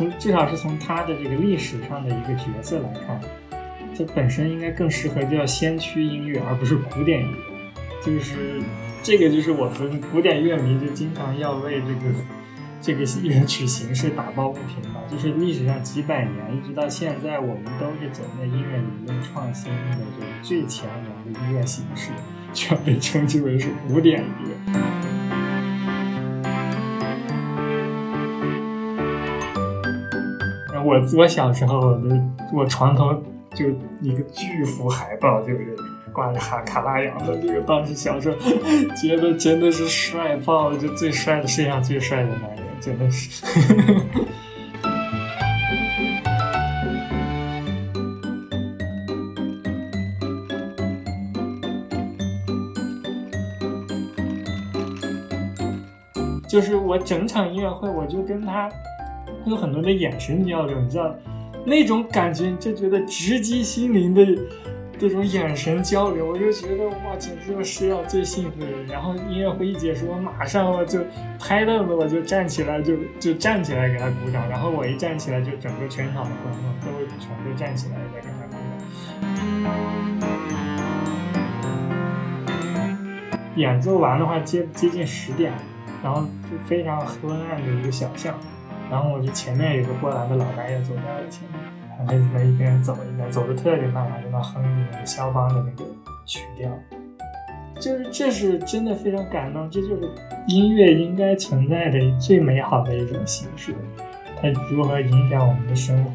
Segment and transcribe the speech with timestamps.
[0.00, 3.20] 从至少是从它的这个历史上的一个角色来看，
[3.94, 7.36] 这本身应该更适合叫先驱音乐，而不是古典音乐。
[8.02, 8.62] 就是
[9.02, 12.14] 这个，就是我们古典乐迷就经常要为这个
[12.80, 15.02] 这个乐曲形式打抱不平吧。
[15.10, 22.08] 就是历史上几百年一直到现在，我们都是走在音乐理论创新的这个最前沿的音乐形式，
[22.54, 25.09] 却被称之为是古典乐。
[30.90, 32.20] 我我小时候，我的
[32.52, 33.14] 我床头
[33.54, 33.66] 就
[34.00, 35.76] 一个巨幅海报，就是
[36.12, 37.60] 挂着哈卡拉扬的这个。
[37.60, 38.36] 当时小时候
[39.00, 43.40] 觉得真的是帅爆了，就最帅的世界上最帅的男人，真的是。
[56.48, 58.68] 就是我整场音乐会，我就跟他。
[59.46, 61.14] 有很多的眼神交流，你知道
[61.64, 64.24] 那种感觉，就觉得直击心灵的
[64.98, 68.86] 这种眼神交流，我就觉得哇，简直就是世上最幸福的人。
[68.86, 71.00] 然后音乐会一结束，我马上我就
[71.38, 74.46] 拍凳子，我就站起来，就就站起来给他鼓掌。
[74.48, 76.88] 然后我一站起来，就整个全场的观众都
[77.18, 78.60] 全都站起来在给他鼓掌。
[83.56, 85.52] 演奏完的话，接接近十点，
[86.02, 88.34] 然后就非常昏暗的一个小巷。
[88.90, 91.60] 然后我就前面有个波兰的老大爷走在我前面，
[91.96, 95.88] 他在在一边走一边，走的特别慢，还在那哼着那个肖邦的那个
[96.26, 96.68] 曲调，
[97.78, 100.10] 就是这是真的非常感动，这就是
[100.48, 103.72] 音乐应该存在的最美好的一种形式，
[104.42, 106.10] 它如何影响我们的生活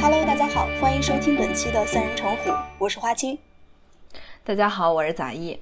[0.00, 3.38] ？Hello，大家好，欢迎收听本期的三人成虎，我是花青。
[4.50, 5.56] 大家好，我是杂艺。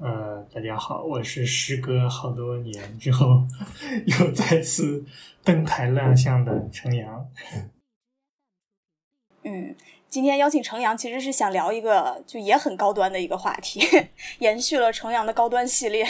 [0.00, 3.46] 呃，大家好，我是时隔好多年之后
[4.06, 5.04] 又再次
[5.44, 7.30] 登台亮相的程阳。
[9.46, 9.76] 嗯，
[10.08, 13.80] 今天邀请程阳，其实是想聊一个就也很高端的一个话题，
[14.40, 16.04] 延续了程阳的高端系列。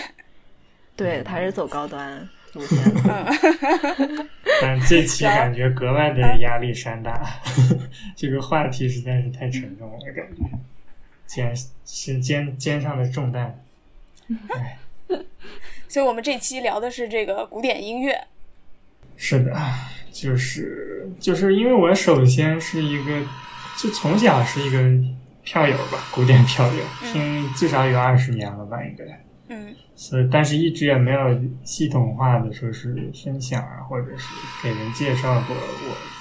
[0.96, 2.78] 对，他是走高端路线。
[3.04, 4.26] 嗯，
[4.62, 7.22] 但这期感觉格外的压力山大，
[8.16, 10.42] 这个话题实在是太沉重了，感觉。
[11.34, 11.52] 肩
[11.84, 13.60] 是肩肩上的重担，
[14.54, 14.78] 哎，
[15.88, 18.28] 所以我们这期聊的是这个古典音乐。
[19.16, 19.52] 是的，
[20.12, 23.22] 就是就是因为我首先是一个，
[23.76, 24.78] 就从小是一个
[25.42, 29.04] 票友吧，古典票友，听至少有二十年了吧，应该。
[29.48, 29.74] 嗯。
[29.96, 34.26] 所以，但是一直也没有系统化的说是分享啊，或者是
[34.62, 36.13] 给人介绍过我。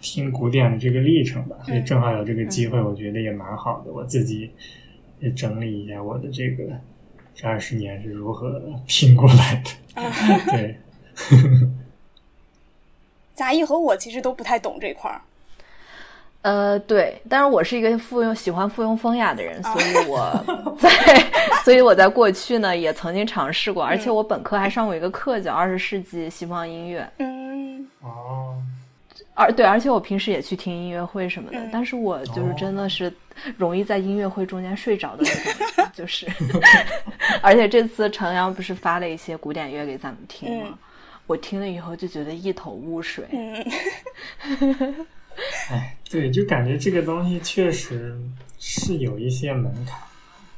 [0.00, 3.92] 听古典的这个历程吧，所以正好有这个机会，我觉得也蛮好的。
[3.92, 4.50] 我自己
[5.20, 6.64] 也整理一下我的这个
[7.34, 9.70] 这二十年是如何听过来的。
[10.52, 10.76] 对，
[13.34, 15.20] 杂艺和我其实都不太懂这块儿。
[16.42, 20.44] 呃，对，但是我是一个附庸喜欢附庸风雅的人，所以我
[20.78, 20.88] 在，
[21.64, 27.10] 所以我在过去呢也曾经尝试过，而且我本科还上过一个课叫二十世纪西方音乐。
[27.18, 28.56] 嗯，哦。
[29.38, 33.12] 而对，而且我平时也去听音乐会什么的，但是我就是真的是
[33.56, 36.26] 容易在音乐会中间睡着的那种，就是。
[37.40, 40.76] 而且这次程阳不是发了一些古典乐给咱们听吗？
[41.28, 43.24] 我听了以后就觉得一头雾水。
[45.70, 48.18] 哎，对，就感觉这个东西确实
[48.58, 50.00] 是有一些门槛，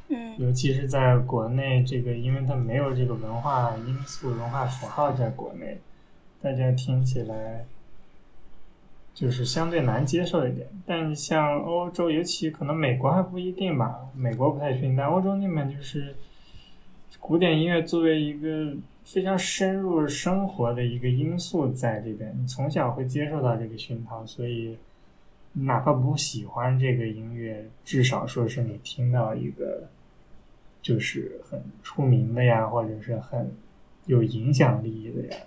[0.09, 5.79] 嗯，尤其是在国内，这个因为它没有这个文化因素、文化符号在国内，
[6.41, 7.63] 大家听起来。
[9.13, 13.95] 就是相对难接受一点，但像欧洲，尤其可能美国还不一定吧。
[14.15, 16.15] 美国不太确定，但欧洲那边就是
[17.19, 18.73] 古典音乐作为一个
[19.03, 24.77] 非常深入生活的一个因素，在这边，你从小会接受到这个熏陶，所以
[25.53, 29.89] 哪怕不喜欢这个音乐，至少说是你听到一个
[30.81, 33.51] 就是很出名的呀，或者是很
[34.05, 35.37] 有影响力的呀，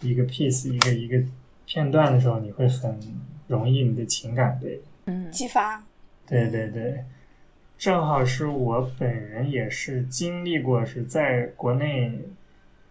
[0.00, 1.24] 一个 piece，一个一个。
[1.72, 3.00] 片段的时候，你会很
[3.46, 5.82] 容易你的情感被嗯激发。
[6.26, 7.02] 对对对，
[7.78, 12.12] 正好是我本人也是经历过，是在国内，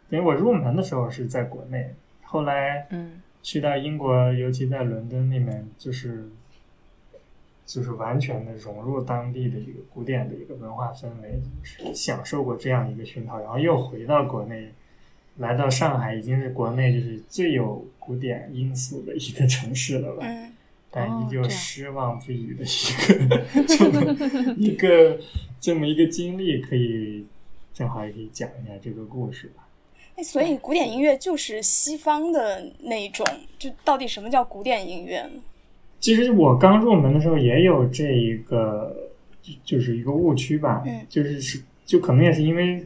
[0.09, 1.93] 等于我入门的时候是在国内，
[2.23, 6.27] 后来嗯去到英国，尤其在伦敦那边，就是
[7.67, 14.71] 就是完全的融入当地的一个古典的一个文化氛围，是享受过这样一个熏陶，然后又回到国内。
[15.37, 20.25] 来到上海已经是国内就是最有古典因素的一个城市了吧？
[20.25, 20.51] 嗯，
[20.89, 24.15] 但依旧失望不已的 一个、这么
[24.57, 25.19] 一个
[25.59, 27.23] 这么一个经历，可以
[27.73, 29.67] 正好也可以讲一下这个故事吧。
[30.15, 33.25] 哎，所以古典音乐就是西方的那一种，
[33.59, 35.41] 就到底什么叫古典音乐呢？
[35.99, 39.11] 其实我刚入门的时候也有这一个，
[39.43, 42.83] 就就是一个误区吧，嗯就是是就可能也是因为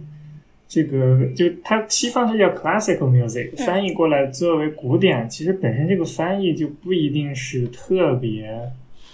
[0.67, 8.59] 这个，就它西方是叫 classical music，、嗯翻译过来作为古典，其实本身这个翻译就不一定是特别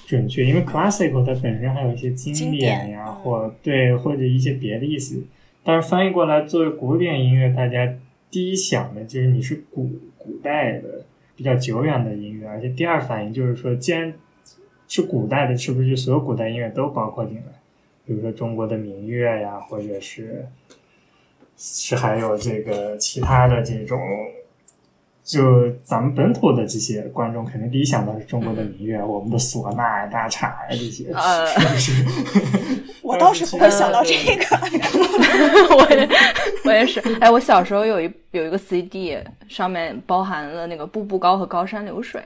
[0.07, 5.24] 准确，因为 classical 它本身还有一些经经典呀，或对或者一些别的意思，
[5.63, 7.94] 但是翻译过来作为古典音乐，大家
[8.30, 11.06] 第一想的就是你是古古代的。
[11.33, 14.13] 比较久远的音乐，而且第二反应就是说，既然
[14.88, 17.44] 是古代的，是不是就所有古代音乐都包括进来？
[18.06, 20.45] 比如说中国的民乐呀，或者是
[21.63, 24.00] 是还有这个其他的这种，
[25.24, 32.84] 就咱们本土的这些观众，肯定第一想到是中国的民乐，我们的唢呐呀、大镲呀这些，呃是不是？
[33.04, 34.44] 我倒是不会想到这个。
[35.75, 36.10] 我也
[36.66, 37.00] 我也是。
[37.19, 39.16] 哎，我小时候有一有一个 CD，
[39.48, 42.24] 上面包含了那个步步高和高山流水，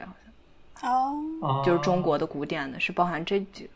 [0.74, 1.00] 好像
[1.42, 3.70] 哦，就是中国的古典的，是包含这几个。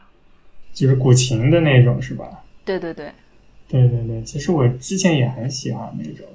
[0.71, 2.25] 就是古琴的那种，是吧？
[2.63, 3.11] 对对对，
[3.69, 6.25] 对对对，其实我之前也很喜欢那种，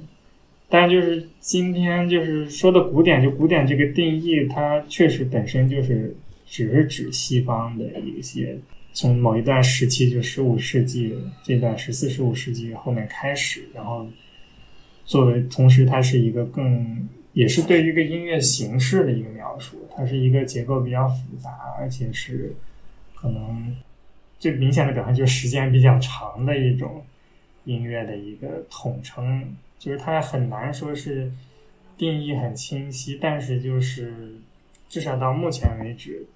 [0.68, 6.16] 但就是今天就是说的古典，就古典这个定义，它确实本身就是
[6.46, 8.56] 只是指西方的一些，
[8.92, 14.06] 从某一段时期，就十五世纪这段十四、十五世纪后面开始，然后
[15.04, 21.50] 作为同时它是一个更也是对于一个音乐形式的一个描述，它是一个结构比较复杂，
[21.80, 22.54] 而且是
[23.12, 23.76] 可能
[24.38, 27.04] 最明显的表现就是时间比较长的一种
[27.64, 31.30] 音乐的一个统称，就是它很难说是
[31.96, 34.36] 定义很清晰，但是就是
[34.88, 36.26] 至少到目前为止，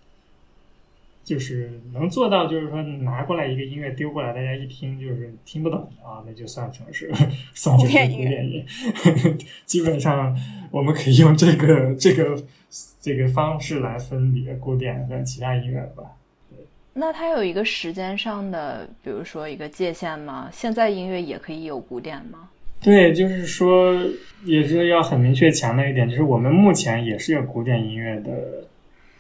[1.25, 7.12] 就是能做到，就是说拿过来一个音乐丢过来，大家一听就是听不懂啊，那就算成是
[7.54, 9.46] 算成是古典音乐古典音。
[9.66, 10.36] 基本上
[10.70, 12.42] 我们可以用这个这个
[13.00, 16.04] 这个方式来分别古典和其他音乐吧。
[16.98, 20.48] 那它有一个时间上的，比如说一个界限吗？
[20.52, 22.48] 现在音乐也可以有古典吗？
[22.80, 23.94] 对，就是说，
[24.44, 28.30] 也是要很明确强调一点，就是我们目前也是有古典音乐的，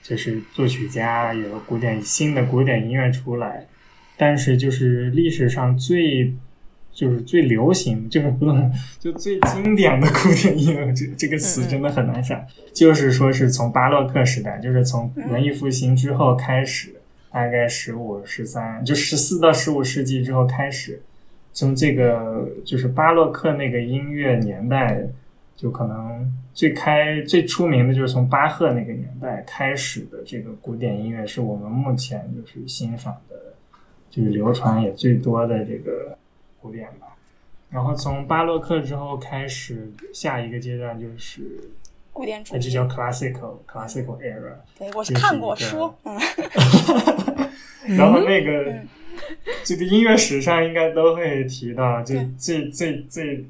[0.02, 3.64] 就是作曲家有古典新的古典音乐出来，
[4.16, 6.32] 但是就是历史上最
[6.92, 16.92] 就是最流行，就是不能就最经典的古典音乐这这个词真的很难想，就是说是从巴洛克时代，就是从文艺复兴之后开始，
[17.38, 21.00] 大概十五、十三，就十四到十五世纪之后开始。
[21.52, 25.00] 从这个就是巴洛克那个音乐年代，
[25.54, 33.36] 就可能最开最出名的就是从巴赫那个年代开始的这个古典音乐，是我们目前就是欣赏的，
[34.10, 36.18] 就是流传也最多的这个
[36.60, 37.06] 古典吧。
[37.70, 41.42] 然后从巴洛克之后开始，下一个阶段就是
[42.18, 44.54] 古典主义那就叫 classical classical era。
[44.76, 46.18] 对我是看过书， 嗯，
[47.96, 48.88] 然后那个、嗯。
[49.64, 53.44] 这个音乐史上应该都会提到，就最最最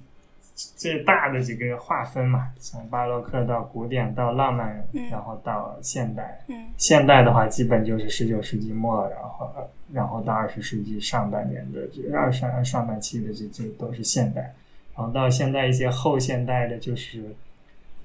[0.55, 5.09] 最大的几个划分嘛，从巴洛克到古典到浪漫，嗯。
[5.11, 6.38] 然后到现代。
[6.49, 6.66] 嗯。
[6.76, 9.50] 现代的话，基本就是十九世纪末，然后
[9.92, 14.52] 然后到二十世纪上半年的这二上上半期的这这都是现代，
[14.95, 17.25] 然后到现在一些后现代的，就是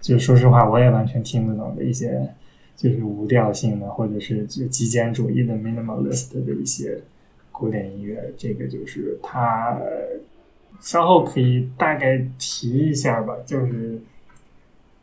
[0.04, 2.28] 就说实话，我也完全听不懂的一些，
[2.76, 7.00] 就是无调性的或者是就极简主义的 minimalist 的一些
[7.54, 9.80] 古典音乐，这个就是它
[10.82, 13.98] 稍后可以大概提一下吧，就是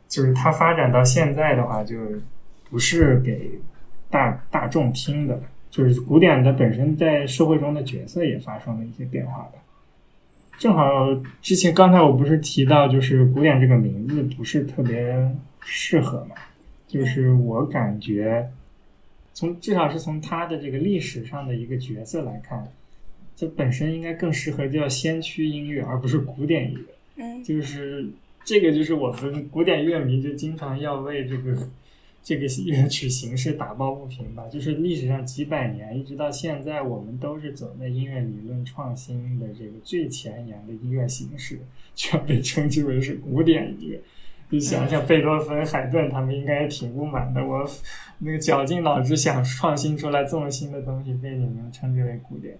[0.07, 1.97] 就是它发展到现在的话，就
[2.69, 3.49] 不是给
[4.11, 5.41] 大大众听的，
[5.71, 9.53] 就是古典的本身在社会中的角色也发生了一些变化吧。
[10.61, 15.27] 正好之前刚才我不是提到，就是古典这个名字不是特别
[15.59, 16.35] 适合嘛，
[16.87, 18.47] 就是我感觉
[19.33, 22.63] 从至少是从他的这个历史上的一个角色来看，
[23.35, 27.23] 这本身应该更适合叫先驱音乐，而不是古典音乐。
[27.23, 28.07] 嗯就是
[28.45, 31.57] 这个，就是我们古典乐迷就经常要为这个
[32.23, 34.47] 这个乐 曲形式打抱不平吧。
[34.47, 41.59] 就是历史上几百年一直到现在，我们都是走在音乐理论创新的这个最前沿的音乐形式，
[41.95, 44.01] 却被称之为是古典音乐。
[44.49, 47.41] 你想想，贝多芬、海顿他们应该挺不满的。
[47.41, 47.65] 我
[48.19, 52.57] 那个绞尽脑汁想创新出来这么新的东西，被你们称之为古典。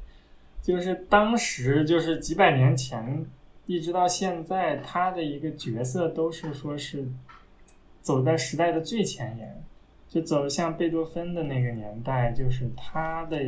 [0.64, 3.26] 就是当时就是几百年前，
[3.66, 7.06] 一直到现在，他的一个角色都是说是
[8.02, 9.64] 走在时代的最前沿，
[10.08, 13.40] 就走向贝多芬的那个年代，就是他的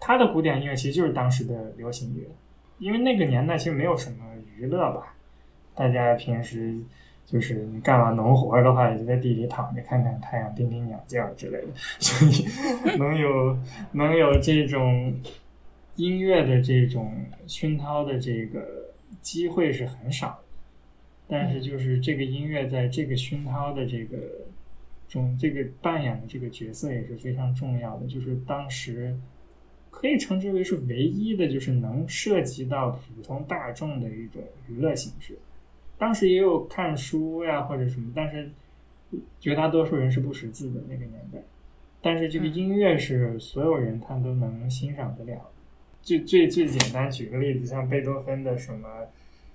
[0.00, 2.22] 他的古典音乐其实就是当时的流行乐，
[2.78, 4.18] 因为那个年代其实没有什么
[4.56, 5.14] 娱乐吧，
[5.74, 6.74] 大家平时
[7.26, 12.46] 就是你干完农活的话，也就在地里躺着看看太阳、听听鸟叫之类的，所以
[12.96, 13.58] 能有
[13.92, 15.12] 能有这种
[15.96, 17.12] 音乐的这种
[17.46, 18.64] 熏陶的这个
[19.20, 20.47] 机会是很少的。
[21.30, 24.16] 但是就是这个音乐在这个熏陶的这个
[25.06, 28.06] 中，这个扮演的这个角色也是非常重要的。
[28.06, 29.14] 就是当时
[29.90, 35.38] 可以称之为是唯一的，就是能涉及到普通大众的一种娱乐形式。
[35.98, 38.50] 当时也有看书呀或者什么，但是
[39.38, 41.38] 绝大多数人是不识字的那个年代。
[42.00, 45.50] 但是这个音乐是所有人他都能欣赏得了。
[46.00, 48.88] 最最最简单，举个例子，像贝多芬的什么。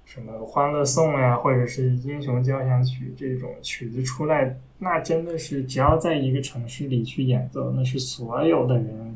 [0.06, 9.16] 什么《欢乐颂》呀，或者是《英雄交响曲》这种曲子出来，那真的是只要在一个城市里去演奏，那是所有的人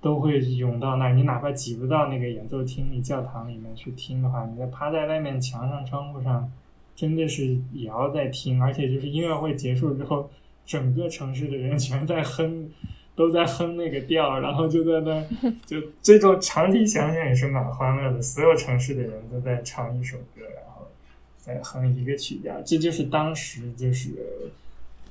[0.00, 1.12] 都会涌到那儿。
[1.12, 6.50] 你哪怕挤不到那个演奏厅里、教堂里面去听的话，你在趴在外面墙上、窗户上，
[6.94, 8.60] 真的是也要在听。
[8.60, 10.28] 而且就是音乐会结束之后，
[10.64, 12.68] 整个城市的人全在哼。
[13.16, 18.22] 都在哼那个调， 然后就在那，就这种长期想想也是蛮欢乐的。
[18.22, 20.86] 所有城市的人都在唱一首歌，然后
[21.34, 24.14] 再哼一个曲调，这就是当时就是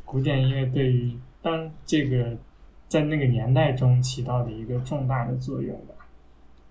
[0.06, 2.38] 古典音乐对于当这个
[2.88, 6.08] 在那个年代中起到的一个重大的作用吧。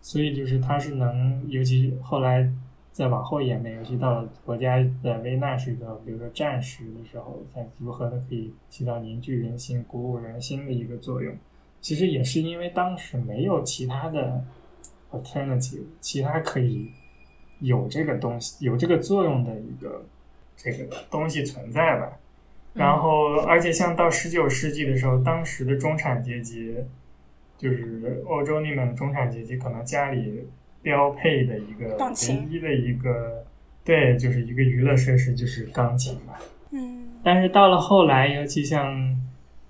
[0.00, 2.50] 所以就是它是能，尤其后来。
[2.94, 11.34] 再往后演变，尤其到了国家的危难时刻，比如说战时的时候，才如何的可以起到凝聚人心、鼓舞人心的一个作用。
[11.80, 14.40] 其实也是因为当时没有其他的
[15.10, 16.88] alternative，其他可以
[17.58, 20.04] 有这个东西、有这个作用的一个
[20.56, 22.16] 这个东西存在吧。
[22.74, 26.76] 然后，而且像到十九世纪的时候，当时的中产阶级，
[27.58, 30.46] 就是欧洲那边的中产阶级，可能家里。
[30.84, 33.42] 标配的一个唯一的一个，
[33.82, 36.34] 对，就是一个娱乐设施就是钢琴嘛。
[36.70, 37.08] 嗯。
[37.22, 39.18] 但是到了后来，尤其像，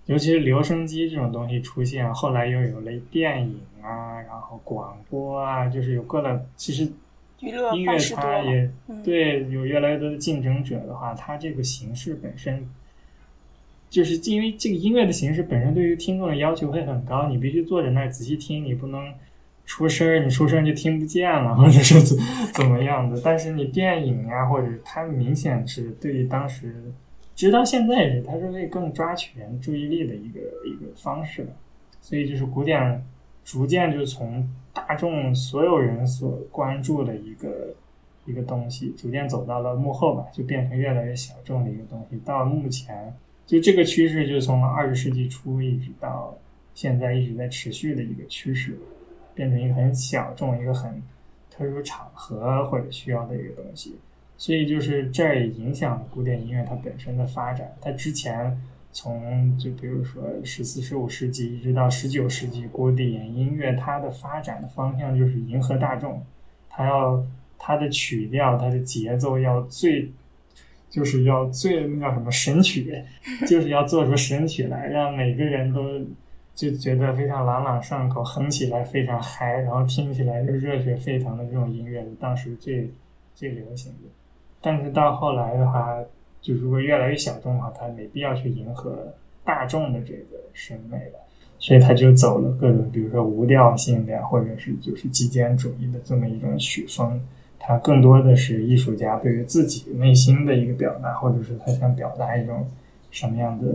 [0.06, 6.44] 尤其是留声机这种东西出现，后来又有了电影啊，然后广播啊，就是有各种。
[6.56, 6.85] 其实，
[7.40, 8.68] 娱乐音乐它也
[9.04, 12.68] 对有越来越多的竞争者的话，它这个形式本身，
[13.88, 19.14] 就是因为这个音乐的形式本身对于听众的要求会很高，你必须坐在那儿仔细听，你不能。
[19.66, 22.18] 出声，你出声就听不见了，或者是怎
[22.52, 23.21] 怎么样的？
[23.25, 26.92] 但是你电影呀，或者它明显是对于当时，
[27.35, 31.49] 直到现在也是，它是为更抓取人注意力的一个一个方式
[32.00, 33.02] 所以就是古典
[33.42, 37.75] 逐渐就从大众所有人所关注的一个
[38.26, 42.18] 一个东西，逐渐走到了幕后吧，就变成越来越小众的一个东西。
[42.25, 43.14] 到目前，
[43.47, 46.37] 就这个趋势就从二十世纪初一直到
[46.75, 48.78] 现在一直在持续的一个趋势。
[49.35, 51.03] 变成一个很小众、一个很
[51.50, 53.97] 特殊场合或者需要的一个东西，
[54.37, 57.73] 所以就是这也影响了古典音乐它本身的发展。
[57.81, 58.61] 它之前
[58.93, 66.25] 从就比如说十四、十五世纪一直到十九世纪，古典音乐它的发展的方向就是迎合大众，
[66.69, 67.25] 它要
[67.59, 70.11] 它的曲调、它的节奏要最，
[70.91, 73.03] 就是要最那叫什么神曲，
[73.47, 76.00] 就是要做出神曲来，让每个人都。
[76.55, 82.89] 就觉得非常朗朗上口，哼起来非常嗨，然后听起来就热血沸腾的这种音乐，当时最
[83.35, 84.09] 最流行的。
[84.61, 85.99] 但是到后来的话，
[86.41, 91.19] 就如果越来越小众的话，它没必要去迎合大众的这个审美了，
[91.59, 97.21] 所以他就走了各种，比如说无调性的，或者是就是极简主义的这么一种曲风。
[97.59, 102.67] 它更多的是艺术家对于自己内心的一个表达，或者是他想表达一种
[103.11, 103.67] 什么样的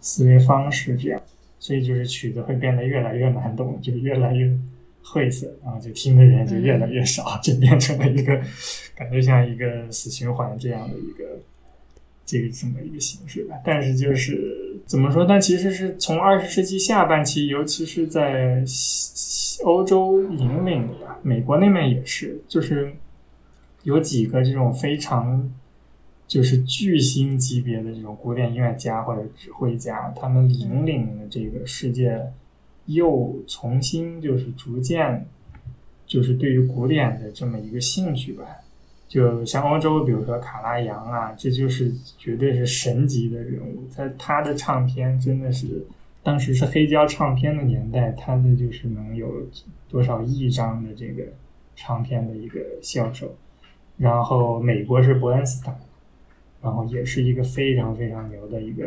[0.00, 1.20] 思维方式这样。
[1.60, 4.48] 所以就是曲子会变得越来越难懂，就越来越
[5.02, 8.40] 晦涩，然后就听的人就越来越少，就变成了一个
[8.94, 11.24] 感觉像一个死循环这样的一个
[12.24, 13.56] 这个这么一个形式吧。
[13.64, 15.24] 但是就是怎么说？
[15.24, 18.64] 但其实是从二十世纪下半期，尤其是在
[19.64, 22.92] 欧洲引领的，美国那边也是，就是
[23.82, 25.50] 有几个这种非常。
[26.28, 32.20] 就是巨星级别的这种古典音乐家或者指挥家，他们引领了这个世界，
[32.84, 35.26] 又重新就是逐渐，
[36.06, 38.44] 就是对于古典的这么一个兴趣吧。
[39.08, 43.88] 就像欧洲，比如说卡拉扬啊，这就是绝对是神级的人物。
[43.96, 45.82] 他他的唱片真的是，
[46.22, 49.32] 当时是黑胶唱片的年代，他的就是能有
[49.88, 51.22] 多少亿张的这个
[51.74, 53.34] 唱片的一个销售。
[53.96, 55.74] 然后美国是伯恩斯坦。
[56.62, 58.84] 然后也是一个非常非常牛的一个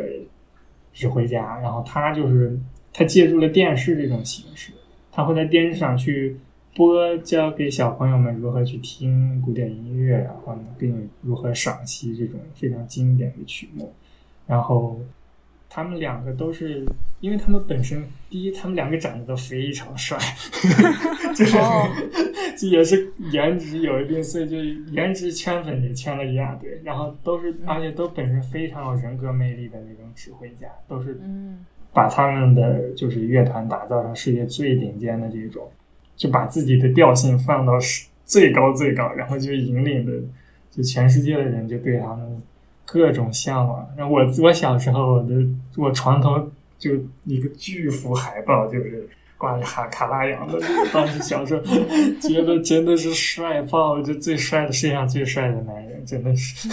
[0.92, 2.58] 指挥家，然后他就是
[2.92, 4.72] 他借助了电视这种形式，
[5.10, 6.36] 他会在电视上去
[6.74, 13.92] 播教给小朋友们如何去听古典音乐，然后呢，并如何赏析这种非常经典的曲目，
[14.46, 15.00] 然后。
[15.74, 16.84] 他们两个都是，
[17.20, 20.18] 因为他们本身，第一，他们两个长得都非常帅，
[21.34, 21.56] 就是
[22.58, 24.58] 这也是颜值有一定，所以就
[24.92, 26.78] 颜值圈粉也圈了一大堆。
[26.84, 31.18] 然后都是，而且都本身非常有人格魅力的那种指挥家，都是
[31.94, 35.70] 把他们的就是乐团打造成世界最顶尖的这种，
[36.14, 37.72] 就把自己的调性放到
[38.26, 40.12] 最高最高，然后就引领的，
[40.70, 42.42] 就全世界的人就对他们。
[42.84, 43.88] 各种向往。
[43.96, 45.34] 然后我我小时候，我的
[45.76, 46.92] 我床头就
[47.24, 49.08] 一个巨幅海报，就是
[49.38, 50.60] 挂着哈卡拉扬的。
[50.92, 51.62] 当时小时候
[52.20, 56.68] 觉得真的是帅爆，就最帅的世界上最帅的男人，真的是。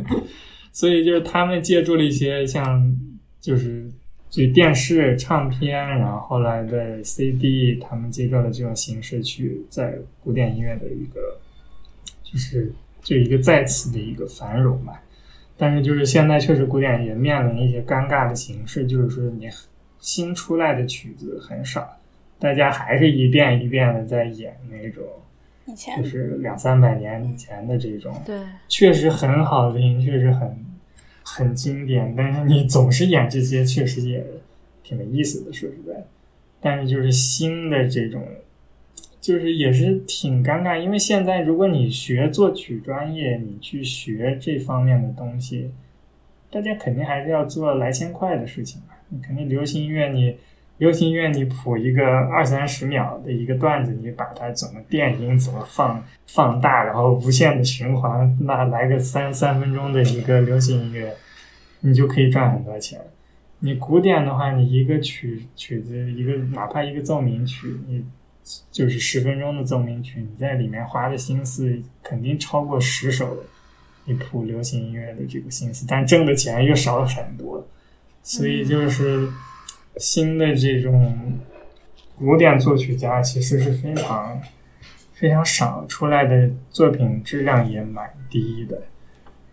[0.72, 2.82] 所以就是他们借助了一些像
[3.40, 3.90] 就是
[4.30, 11.20] 就电视、唱片，然后后来的 CD，他们借助了这种形式去在古典音乐的一个
[12.22, 14.98] 就是就一个再次的一个繁荣吧。
[15.62, 19.48] 但是就是现在确实古典也面临一些尴尬的形式，就是说你
[20.00, 21.88] 新出来的曲子很少，
[22.40, 25.04] 大家还是一遍一遍的在演那种，
[25.96, 30.66] 就是两三百年以前的这种，对，确实很好听，确实很
[31.22, 32.12] 很经典。
[32.16, 34.26] 但是你总是演这些，确实也
[34.82, 36.04] 挺没意思的，说实在。
[36.60, 38.20] 但是就是新的这种。
[39.22, 45.70] 就是也是挺尴尬，因为现在如果你学作曲专业，你去学这方面的东西，
[46.50, 48.88] 大家肯定还是要做来钱快的事情嘛。
[49.10, 50.36] 你肯定流行音乐，你
[50.78, 61.14] 流行音乐你谱一个二三十秒的一个段子，你把它怎么电音怎么放放大，然后无限的循环，那来个三三分钟的一个流行音乐，
[61.82, 63.00] 你就可以赚很多钱。
[63.60, 68.04] 你古典的话，你一个曲曲子一个哪怕一个奏鸣曲，你。
[68.70, 73.44] 就是十分钟的奏鸣曲，你在里面花的心思肯定超过十首
[74.04, 77.66] 一谱流行音乐的这个心思，但挣的钱又少了很多。
[78.22, 79.28] 所以就是
[79.96, 81.38] 新的这种
[82.16, 84.40] 古典作曲家其实是非常
[85.12, 88.82] 非常少，出来的作品质量也蛮低的。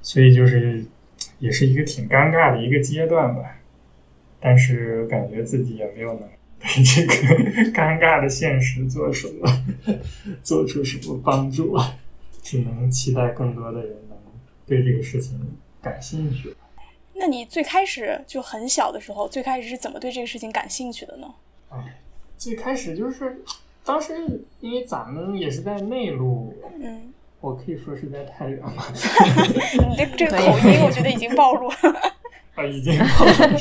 [0.01, 0.83] 所以就是
[1.39, 3.41] 也是一个挺尴尬的一个阶段吧。
[4.39, 6.29] 但是感觉自己也没有能。
[6.59, 7.13] 对 这个
[7.71, 9.63] 尴尬的现实做什么？
[10.43, 11.77] 做出什么帮助？
[12.41, 14.17] 只能期待更多的人能
[14.65, 15.39] 对这个事情
[15.81, 16.55] 感兴趣。
[17.13, 21.27] 那你最开始就很小的时候，最开始是怎么对这个事情感兴趣的呢？
[21.69, 21.99] 哎，
[22.37, 23.43] 最开始就是
[23.83, 24.13] 当时
[24.61, 28.83] 因为咱们也是在内陆，嗯，我可以说是在太原嘛。
[29.91, 31.75] 你这这个口音，我觉得已经暴露了。
[32.55, 33.57] 啊，已经暴露。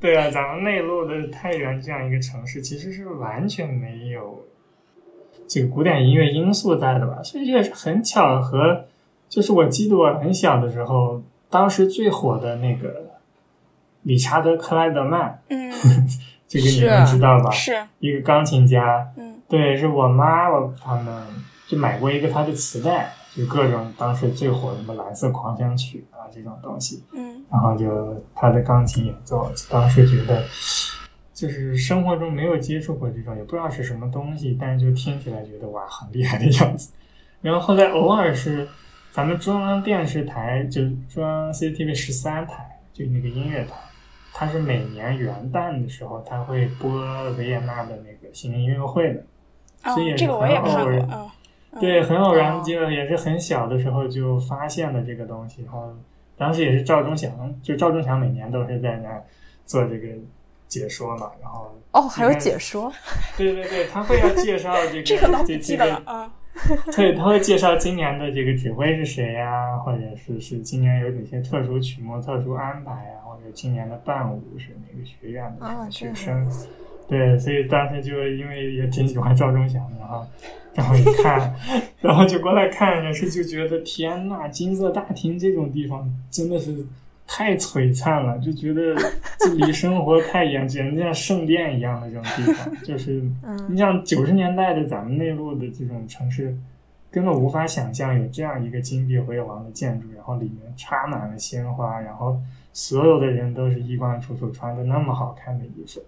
[0.00, 4.46] 对啊，咱们内陆的太原这样一个城市，其实是完全没有
[5.46, 7.22] 这个古典音乐因素在的吧？
[7.22, 8.86] 所以这也是很巧合。
[9.28, 13.10] 就是我记得我很小的时候，当时最火的那个
[14.02, 15.70] 理查德克莱德曼，嗯，
[16.48, 17.50] 这个你们知道吧？
[17.50, 21.22] 是一个钢琴家，嗯，对，是我妈我他们
[21.68, 27.44] 就买过一个他的磁带，就各种当时最火的什么蓝色狂想曲啊这种东西，嗯。
[27.50, 30.44] 然后就他的钢琴演奏，当时觉得
[31.32, 36.92] 就是生活中没有接触过这种，也不知道是什么东西，但是就听起来觉得哇很厉害的样子。
[37.40, 38.68] 然后后来偶尔是
[39.12, 43.74] 咱们中央电视台，就中央 CCTV 十三台，就那个音乐台，
[44.32, 46.90] 它是每年元旦的时候，它会播
[47.32, 49.24] 维也纳的那个新年音乐会的，
[49.94, 51.08] 所以也是很偶然，
[51.78, 55.94] 对，很偶然就也是很小的时候就发现了这个东西，然后。
[56.36, 57.30] 当时也是赵忠祥，
[57.62, 59.22] 就赵忠祥每年都是在那儿
[59.66, 60.08] 做这个
[60.68, 62.90] 解说嘛，然后哦，还有解说，
[63.36, 66.32] 对对对，他会要介绍这个，这个记得了啊。
[66.96, 76.50] 对，他会介绍今年的这个指挥是谁呀，或者是是今年有哪些特殊曲目、特殊安排呀，或者今年的伴舞是哪个学院的学生。
[77.10, 80.26] 对，所以当时就因为也挺喜欢赵忠祥的，哈
[80.72, 81.52] 然后一看，
[82.00, 86.86] 然后就过来看，也是就觉得天呐，金色大厅这种地方真的是
[87.26, 88.94] 太璀璨了，就觉得
[89.40, 92.72] 这离生活太远，简直像圣殿一样的这种地方。
[92.84, 93.20] 就是
[93.68, 96.56] 你像九十年代的咱们内陆的这种城市，
[97.10, 102.40] 根本无法想象有这样一个金碧辉煌的建筑，然后里面插满了鲜花，然后
[102.72, 106.00] 所有的人都是衣冠楚楚，穿的那么好看的衣服。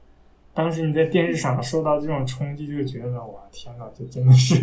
[0.55, 4.55] 当时你在电视上受到这种冲击，就觉得哇，天呐，这真的是，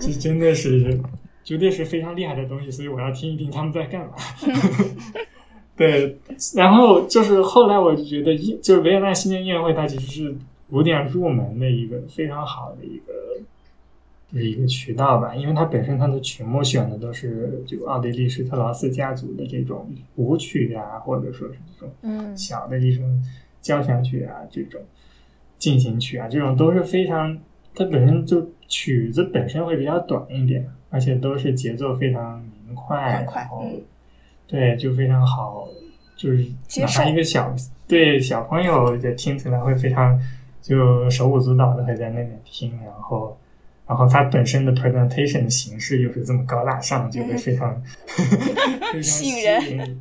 [0.00, 1.00] 这真的是，
[1.44, 4.14] 绝对是非常厉害的东西，所以我要听一听他们在干嘛。
[5.76, 6.14] 对，
[6.54, 10.36] 然后就是后来我就觉得，一就是维也纳新年音乐会，它其实是
[10.68, 13.12] 古典入门的一个非常好的一个，
[14.30, 23.22] 就是一个渠道吧，因为它本身它的曲目选的都是就奥地利施特劳斯家族的这种舞曲啊，或者说是这种嗯小的一种
[23.60, 24.80] 交响曲啊，这种
[25.58, 27.36] 进行曲啊，这种都是非常，
[27.74, 33.80] 它本身就曲子本身会比较短一点，而且都是节奏非常明快，很快然后、嗯
[34.46, 35.68] 对就非常好，
[36.16, 36.44] 就是
[36.80, 37.54] 哪怕一个小
[37.86, 40.20] 对小朋友也听起来会非常
[40.60, 43.36] 就手舞足蹈的会在那边听，然后。
[43.86, 48.24] 然后它本身的 presentation 的形式又是这么高大上，就会非常、非
[48.92, 50.00] 常 吸引人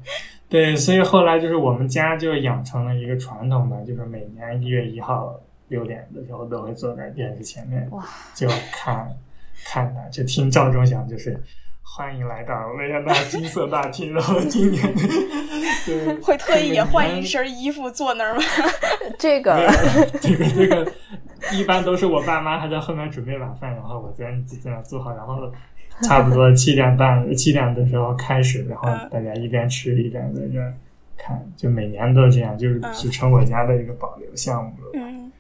[0.49, 9.07] 对，所以后来就是我们家就养成了一个传统吧，就是每年一月一号六点的时候都会坐在电视前面，哇，就看
[9.65, 11.39] 看的，就听赵忠祥，就是
[11.83, 14.11] 欢迎来到维也纳金色大厅。
[14.11, 14.81] 然后今年
[15.85, 18.41] 对 会特意也换一身衣服坐那儿吗？
[19.19, 19.55] 这个
[20.19, 20.91] 这个这个
[21.53, 24.25] 一般都是我爸妈还在后面准备晚饭，然后我在
[24.63, 25.51] 在那坐好，然后
[26.07, 30.73] 差不多七点半七点的时候开始，然后大家一边吃一边在这儿
[31.17, 34.91] 看，就每年都这样，就是嗯就成我家的一个保留项目了。
[34.95, 35.31] 嗯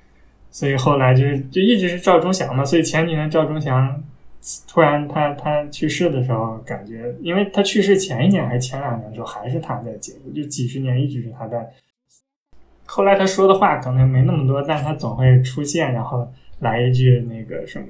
[0.51, 4.03] 所以后来就是就一直是赵忠祥嘛，所以前几年赵忠祥
[4.67, 11.69] 突然他他去世的时候，感觉因为他去世前一年还是前两年的时候，还是他在节目，就几十年一直是他在。
[12.87, 16.27] 后来他说的话可能没那么多，但他总会出现，然后
[16.61, 17.85] 来一句那个什么，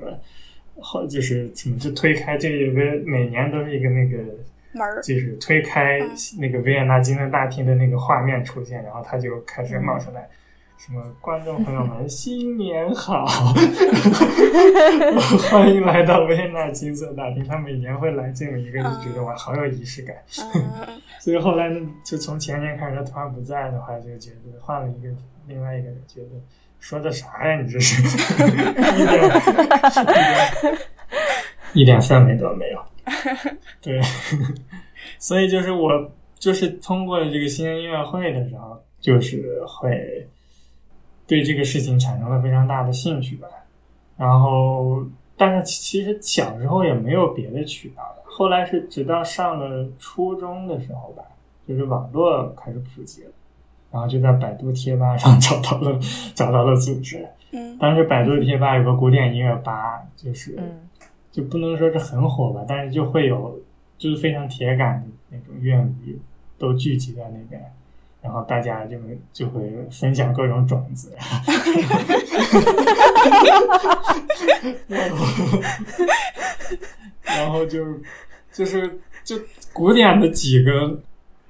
[0.82, 4.18] 后就是怎么就推开这个有个每年都是一个那个
[4.72, 10.28] 门儿就是推开嗯那个维也纳金色大厅的那个画面出现，然后他就开始冒出来。
[10.78, 13.26] 什么观众朋友们， 新年好！
[15.52, 17.44] 欢迎来到维也纳金色大厅。
[17.44, 20.16] 他每年会来这么一个，就觉得哇，好有仪式感。
[20.56, 25.10] 嗯 所以后来呢，就从前年开始，他突然不在的话，就觉得换了一个
[25.48, 26.30] 另外一个人，觉得
[26.80, 27.62] 说的啥呀？
[27.62, 28.02] 你这是
[28.98, 29.22] 一点
[31.74, 32.82] 一点氛围都没有。
[33.82, 34.02] 对，
[35.20, 40.28] 所以就是我就是通过这个新年音乐会的时候，就是会
[41.28, 43.48] 对这个事情产生了非常大的兴趣吧。
[44.18, 45.04] 然后，
[45.38, 51.24] 但是其实小时候也没有别的渠道，后来是直到上了初中的时候吧，
[51.68, 53.32] 就是网络开始普及了，
[53.92, 56.00] 然后就在百度贴吧上 找到了
[56.36, 57.26] 找到了组织。
[57.52, 60.64] 嗯当时百度贴吧有个古典音乐吧，就是、嗯
[61.32, 63.60] 就不能说是很火吧，但是就会有
[63.98, 66.18] 就是非常铁杆的那种乐迷
[66.58, 67.62] 都聚集在那边，
[68.22, 68.98] 然后大家就
[69.32, 71.16] 就会分享各种种子，
[74.88, 75.26] 然 后
[77.24, 77.86] 然后就
[78.52, 79.36] 就是就
[79.72, 81.00] 古典的几个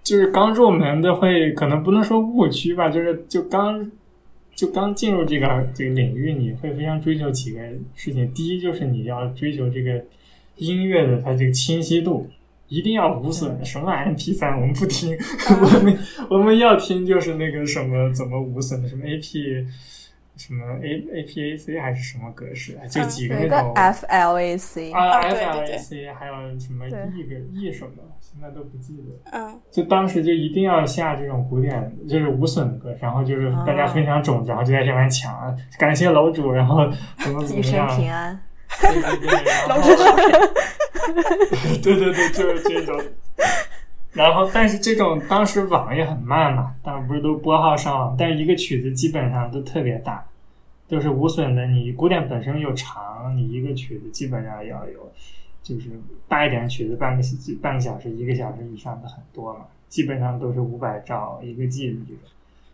[0.09, 3.91] 就是刚入门的会可能不能说误区吧，就是就刚
[4.55, 7.59] 就刚进入这个这个领域，你会非常追求几个
[7.93, 8.33] 事情。
[8.33, 10.03] 第一就是你要追求这个
[10.57, 12.27] 音乐的它这个清晰度，
[12.69, 13.63] 一定要无损。
[13.63, 15.15] 什么 MP 三我们不听，
[15.61, 19.63] 我们我们要听就是那个什么怎么无损的，什么 AP
[20.39, 23.73] 什么 A APAC 还是什么格式，就几个有一个那种。
[23.75, 29.37] FLAC，啊啊对对对，FLAC 还有什么 E 个 E 什么，现在都不记得。
[29.37, 38.39] 嗯就当时就一定要下这种古典，就是无损的歌，然后就是大家分享种子，然后就在这边抢，感谢楼主，然后怎么怎么样，平安。
[38.81, 43.01] 对对对，然楼后主好人， 对对对，就是这种。
[44.11, 50.23] 然后，但是这种当时网也很慢嘛，当然不是都拨号上网，但是一个曲子基本上都特别大，
[50.89, 51.65] 都是无损的。
[51.67, 55.09] 你古典本身又长，你一个曲子基本上要有，
[55.63, 55.89] 就是
[56.27, 62.23] 大一点的曲子半个小半个小时、一个小时以上的很多嘛，基本上都是五百兆一个 G 的这种，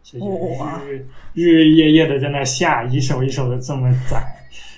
[0.02, 0.98] 所以就是
[1.34, 4.24] 日日日夜夜的在那下，一首一首的这么载。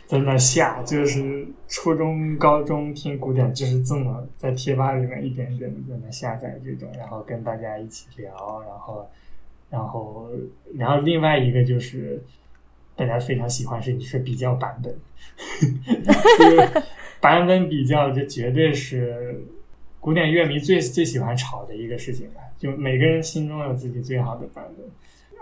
[0.08, 9.06] 在那下，就是初中、高中听古典，就是这么在贴吧里面一点一点的在那下载这种，然后跟大家一起聊，然后，
[9.70, 10.30] 然后，
[10.78, 12.24] 然后另外一个就是
[12.98, 14.94] 大家非常喜欢是是比较版本，
[16.40, 16.84] 就 是
[17.22, 19.40] 版本比较，这绝对是
[20.00, 22.42] 古典乐迷最最喜欢吵的一个事情吧。
[22.58, 24.86] 就每个人心中有自己最好的版本，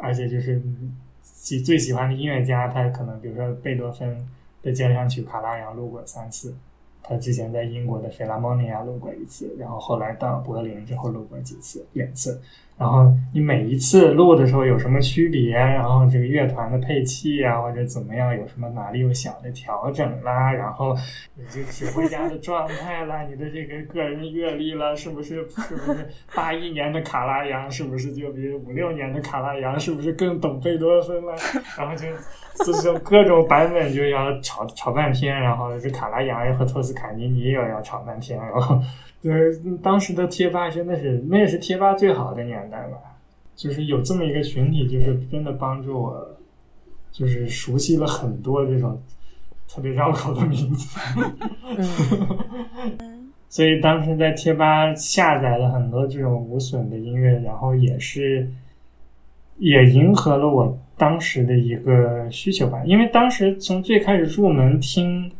[0.02, 0.62] 而且就是
[1.24, 4.28] 喜最喜欢的音乐家，他可能比如说贝多芬
[4.62, 6.54] 的交响曲《卡拉扬》录过三次，
[7.02, 12.42] 他之前在英国的菲拉莫尼亚录过一次，然后后来到柏林之后录过几次，两次，
[12.78, 20.94] 然后你每一次录的时候有什么区别，然后这个乐团的配器啊或者怎么样，有什么哪里有小的调整啦，然后
[21.36, 31.34] 你这个指挥家的状态啦，你的这个个人阅历啦，是不是是不是八一年的卡拉扬是不是就比五六年的卡拉扬是不是更懂贝多芬了？
[31.78, 32.06] 然后就
[32.66, 38.82] 就是各种版本就要吵吵半天，然后这卡拉扬又和托斯卡尼尼又要吵半天，然后。
[39.26, 39.34] 对，
[39.82, 42.98] 当时的贴吧真的是，那也是贴吧最好的年代吧。
[43.56, 46.38] 就是有这么一个群体，就是真的帮助我，
[47.12, 49.02] 就是熟悉了很多这种
[49.68, 51.00] 特别绕口的名字。
[53.50, 58.48] 所以当时在贴吧下载了很多这种无损的音乐，然后也是
[59.58, 62.84] 也迎合了我当时的一个需求吧。
[62.86, 65.32] 因为当时从最开始入门听，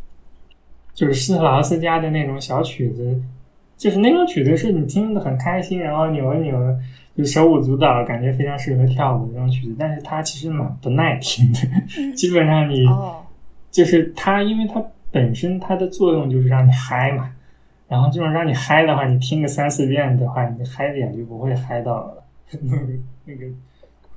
[0.96, 3.22] 就是斯特劳斯家的那种小曲子。
[3.78, 6.58] 就是那种曲子是你听的很开心，然后扭一扭，
[7.18, 9.76] 就手舞足蹈，感觉非常适合跳舞那种曲子。
[9.78, 11.60] 但是它其实蛮不耐听的，
[12.16, 12.86] 基本上你
[13.70, 17.32] 就是它，因为它本身它的作用就是让你嗨嘛。
[17.88, 22.12] 然后这种让你嗨的话，你听个三四遍的话，你嗨点就不会嗨到
[22.62, 22.88] 那个
[23.26, 23.46] 那个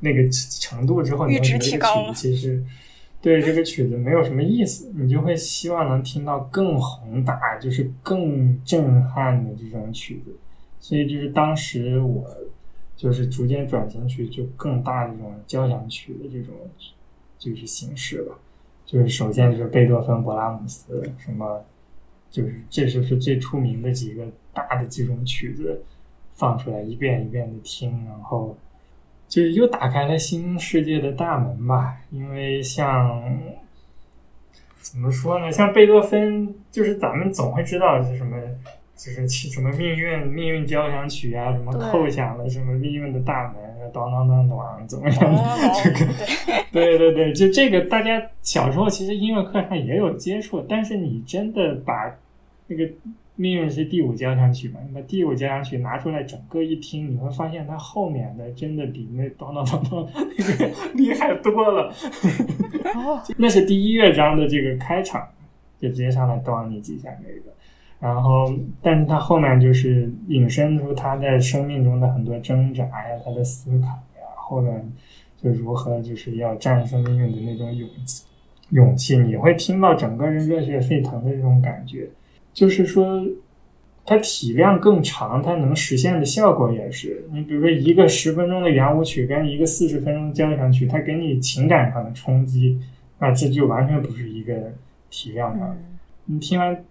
[0.01, 2.65] 那个程度之后，你觉得这个曲子其实。
[3.21, 10.37] 对这个曲子没有什么意思，你就会希望能听到更宏大，就是更震撼的这种曲子。
[10.79, 12.25] 所以就是当时我
[12.97, 16.55] 就是逐渐转型去就更大的这种交响曲的这种
[17.39, 18.39] 就是形式了。
[18.87, 21.65] 就是首先就是贝多芬、勃拉姆斯什么，
[22.31, 25.83] 就是这就是最出名的几个大的这种曲子
[26.35, 28.57] 放出来一遍一遍的听，然后。
[29.29, 33.39] 就是又打开了新世界的大门吧，因为像
[34.81, 35.53] 怎么说呢？
[35.53, 38.37] 像贝多芬，就是咱们总会知道是什么，
[38.97, 45.43] 就是什么命运命运交响曲啊，什么叩响了什么命运的大门，咚咚咚咚，怎么样的？
[45.85, 46.13] 这个，
[46.73, 52.17] 对对对，就这个，大家小时候其实音乐课上也有接触，但是你真的把
[52.67, 52.91] 那个。
[53.41, 54.81] 命运是第五交响曲嘛？
[54.85, 61.95] 你把第五交响曲拿出来，整个一听，你会发现它后面的真的比那咚咚咚咚那个厉害多了。
[63.37, 65.25] 那是第一乐章的这个开场，
[65.79, 67.55] 就直接上来咚你几下那个。
[68.01, 74.93] 然后，但是他后面就是引申出他在生命中的很多挣扎呀，他的思考呀，后面
[75.41, 78.25] 就如何就是要战胜命运的那种勇气，
[78.71, 82.09] 勇气，你会听到整个人热血沸腾的这种感觉。
[82.59, 83.25] 就是说，
[84.05, 87.25] 它体量更长，它能实现的效果也是。
[87.33, 92.77] 你比如说，一个十分钟的圆舞曲跟一个四十分钟的交响曲，它给你情感上的冲击，
[93.21, 94.73] 那这就完全不是一个
[95.09, 95.79] 体量上。
[96.25, 96.85] 你听完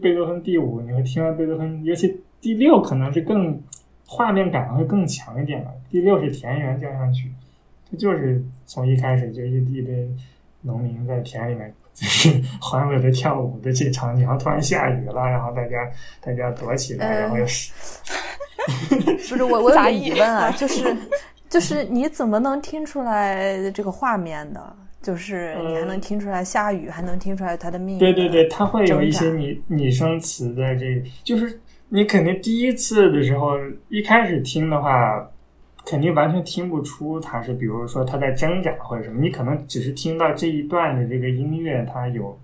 [0.00, 3.60] 贝多芬第五，你会听完贝多芬，尤其第六可能是更
[4.06, 5.72] 画面感会更强一点了。
[5.90, 7.32] 第六是田园交响曲，
[7.90, 9.90] 它就是从一开始就一地的
[10.62, 11.74] 农民在田里面。
[12.00, 15.86] 就是欢乐的跳舞的这场景，然后突然下雨了，然后大家
[16.18, 17.70] 大家躲起来，然后又是，
[19.28, 20.96] 不是我我有个疑问啊， 就是
[21.50, 24.76] 就是你怎么能听出来这个画面的？
[25.02, 27.98] 就是你还能听出来下雨，还能听出来他的命运？
[27.98, 31.60] 对对对，他会有一些拟拟声词在这，就是
[31.90, 33.58] 你肯定第一次的时候
[33.90, 35.28] 一开始听的话。
[35.90, 42.38] 肯定完全听不出他是，比如说他在挣扎或者什么，你可能只是听到这一段的这个音乐，它有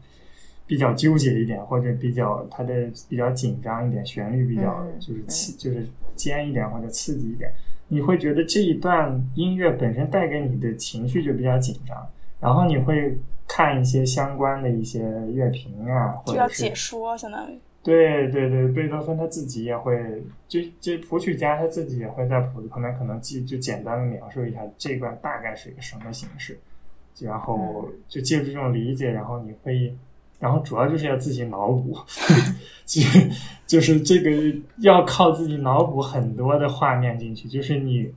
[0.67, 7.49] 比较纠结一点，或者比较它的比较紧张一点，旋律比较就是刺就是尖一点或者刺激一点，
[7.87, 11.97] 你会觉得这一段音乐本身带给你的情绪就比较紧张，
[12.41, 14.99] 然后你会看一些相关的一些
[15.33, 17.57] 乐评啊，或者是解说，相当于。
[17.87, 19.97] 对对对，贝多芬他自己也会，
[20.49, 26.59] 就就谱曲家他自己也会在谱子旁边可能记，就简单的描述一下这段大概是一个什么形式，
[27.21, 29.97] 然后就借助这种理解，然后你会，
[30.41, 31.97] 然后主要就是要自己脑补，
[32.85, 33.01] 就
[33.69, 34.33] 就是这个
[34.79, 38.13] 要靠自己脑补很多的画面进去，就是你，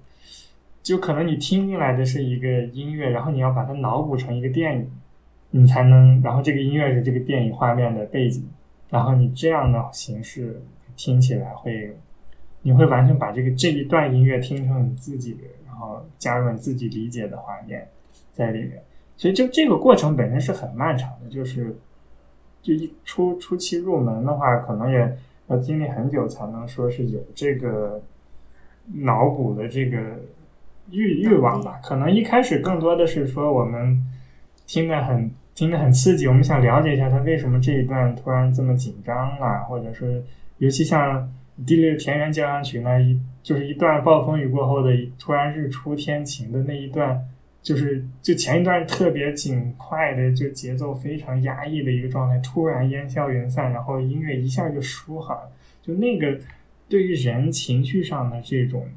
[0.82, 4.92] 就可能你听进来的是一个音乐，然后你要把它脑补成一个电影，
[5.52, 8.50] 你才能，然后这个音乐是这个电影画面的背景。
[8.90, 10.60] 然后你这样的形式
[10.96, 11.96] 听起来会，
[12.64, 17.88] 你会完全把这个这一段音乐听成你自己的，然后加入你自己理解的画面
[18.34, 18.82] 在里面。
[19.16, 21.78] 所以就这个过程本身是很漫长的，就是
[22.64, 28.02] 就一初初期入门的话，可能也要经历很久才能说是有这个
[28.86, 30.00] 脑补的这个
[30.90, 31.80] 欲欲望吧。
[31.84, 34.04] 可能一开始更多的是说我们
[34.66, 35.32] 听得很。
[35.60, 40.08] 听得很刺激，我们想了解一下他为什么这一段突然这么紧张啊，或者说，
[40.60, 41.30] 尤其像
[41.68, 47.22] 第六田园交响曲那一就是一段暴风雨过后的突然日出天晴的那一段，
[47.62, 55.38] 就是就前一段特别紧快的，就节奏非常压抑的一个状态，突然烟消云散，然后音乐一下就舒缓，
[55.82, 56.40] 就那个
[56.88, 58.88] 对于人情绪上的这种。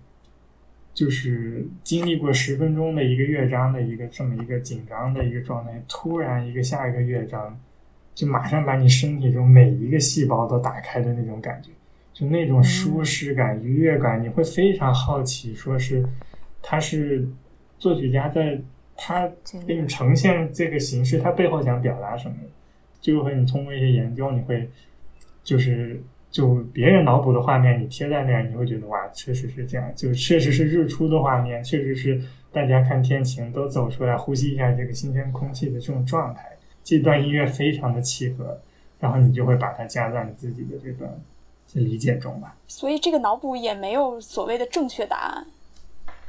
[0.94, 7.58] 就是经历过十分钟的一个乐章的一个这么一个紧张的一个状态，突然一个下一个乐章，
[8.14, 11.70] 就马上把你身体中每一个细胞都打开的那种感觉，
[12.12, 16.04] 就那种舒适感、愉悦感，你会非常好奇，说是
[16.60, 17.26] 他是
[17.78, 18.60] 作曲家在
[18.94, 19.26] 他
[19.66, 22.34] 给你呈现这个形式，他背后想表达什么？
[23.00, 24.68] 就会你通过一些研究，你会
[25.42, 26.02] 就是。
[26.32, 36.48] 就别人脑补的画面，你贴在那儿，你会觉得哇，确实是这样，就确实是日出的画面，确实是大家看天晴都走出来呼吸一下这个新鲜空气的这种状态。
[36.82, 38.58] 这段音乐非常的契合，
[38.98, 41.16] 然后你就会把它加在你自己的这个
[41.74, 42.56] 理解中吧。
[42.66, 45.46] 所以这个脑补也没有所谓的正确答案。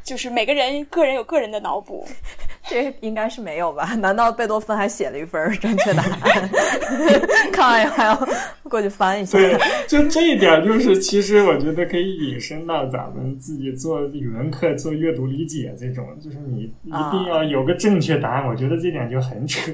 [0.04, 2.06] 就是每个人个人有个人的脑补，
[2.68, 3.96] 这应该是没有吧？
[3.96, 6.50] 难道贝多芬还写了一份正确答案？
[7.52, 8.28] 看完还要
[8.64, 9.38] 过去翻一下？
[9.38, 18.48] 对，就这一点，就是其实我觉得可以引申到咱们自己做语文课、做阅读理解这种，就是你一定要有个正确答案。
[18.48, 19.72] 我觉得这点就很扯。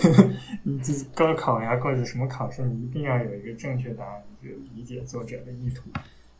[0.64, 5.82] 你这高考呀，或者什么考试，你一定要有一个正确答案，就理解作者的意图。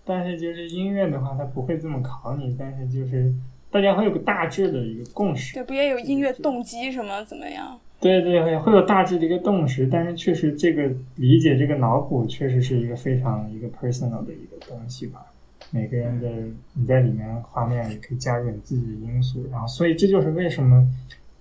[0.04, 3.32] 但是就是音乐的话，它不会这么考你，但是就是
[3.70, 5.54] 大家会有个大致的一个共识。
[5.54, 7.78] 对，不也有音乐动机什么怎么样？
[8.00, 9.86] 对对，会会有大致的一个共识。
[9.86, 15.24] 但是确实这个理解这个脑补，确实是一个非常一个 personal 的一个东西吧。
[15.70, 16.28] 每个人的
[16.74, 20.84] 你在里面画面也可以加入你自己的因素，然后所以这就是为什么，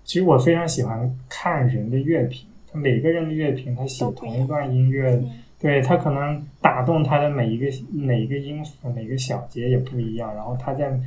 [0.04, 5.19] 其实我非常喜欢看人的乐评，他每个人的乐评，他写同一段音乐。
[5.62, 11.00] 对他可能打动他的每一个每一个音符每个小节也不一样，然后他在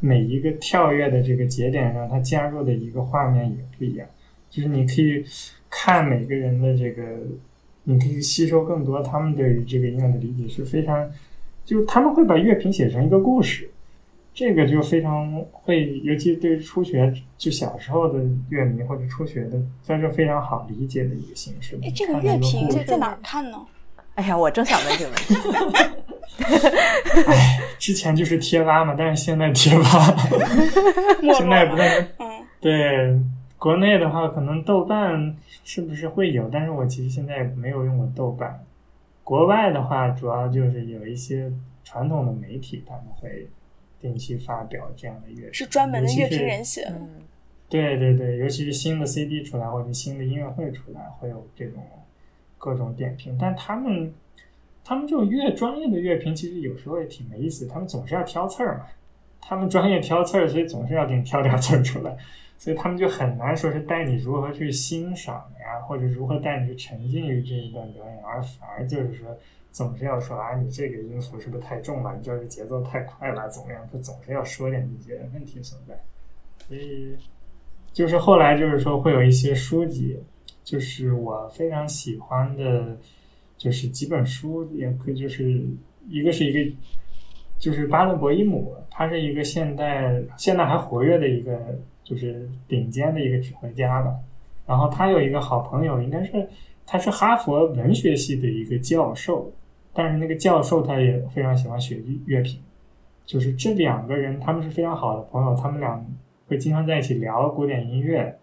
[0.00, 4.06] 每一个跳跃的这个节点上，他加入的一个画面也不一样。
[4.50, 5.24] 就是你可以
[5.70, 7.02] 看每个人的这个，
[7.84, 11.10] 你可以吸收更多他们对于这个音乐的理解是非常，
[11.64, 13.70] 就他们会把乐评写成一个故事，
[14.34, 21.78] 这个就非常会，尤其对于初学就小时候的乐迷或者初学的，算是非常好理解的一个形式。
[21.82, 23.58] 哎，这个乐评在哪儿看呢？
[24.14, 25.34] 哎呀，我正想问这个问题。
[27.26, 29.84] 哎，之前就是贴吧嘛，但是现在贴吧
[31.38, 32.00] 现在不太。
[32.18, 32.44] 嗯。
[32.60, 33.18] 对，
[33.58, 36.48] 国内的话，可能豆瓣是不是会有？
[36.50, 38.64] 但是我其实现在没有用过豆瓣。
[39.24, 41.50] 国外的话，主要就是有一些
[41.84, 43.48] 传统的媒体，他们会
[44.00, 47.00] 定期发表这样的乐是专门的乐评人写的。
[47.68, 51.82] 对对对，尤其是新的 CD 出来或者新的音乐会出来，会有这种。
[52.62, 54.14] 各种点评，但他们，
[54.84, 57.66] 他们就越专业的乐评，其实有时候也挺没意思。
[57.66, 58.86] 他们总是要挑刺儿嘛，
[59.40, 62.16] 他们专业挑刺儿，所以总是要给你挑点刺儿出来，
[62.58, 69.36] 所以他们就很难说是带你如何去欣赏呀，或者如何带你去沉浸于这一段表演，而反而就是说，
[69.72, 72.14] 总是要说啊，你这个音符是不是太重了？
[72.16, 73.88] 你这个节奏太快了，怎么样？
[73.92, 76.00] 他总是要说点这些问题所在。
[76.68, 77.16] 所以，
[77.92, 80.22] 就是后来就是说会有一些书籍。
[80.64, 82.96] 就是我非常喜欢的，
[83.56, 85.60] 就是几本书，也可以就是
[86.08, 86.76] 一个是一个，
[87.58, 91.58] 就是巴伦博伊姆，他是一个现代现在还活跃的一个，
[92.04, 94.14] 就是顶尖的一个指挥家吧。
[94.66, 96.48] 然后他有一个好朋友，应该是
[96.86, 99.52] 他是哈佛文学系的一个教授，
[99.92, 102.60] 但是那个教授他也非常喜欢学乐评。
[103.24, 106.04] 就是这两个人他们是非常好的朋友，他们俩
[106.46, 108.38] 会经常在一起聊古典音乐。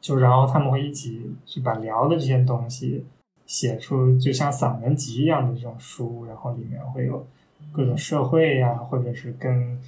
[0.00, 3.04] 就然后他们会一起去把聊的这些东西
[3.46, 7.26] 写出，就像散文集一样的这种书，然后里面会有
[7.72, 9.78] 各种社会呀，或者是跟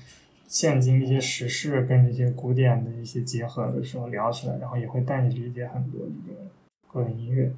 [0.46, 6.40] 现今一些时事跟这些古典的一些结合的时候聊起来，然后也会带你理解很多这个
[6.88, 7.50] 古典音乐。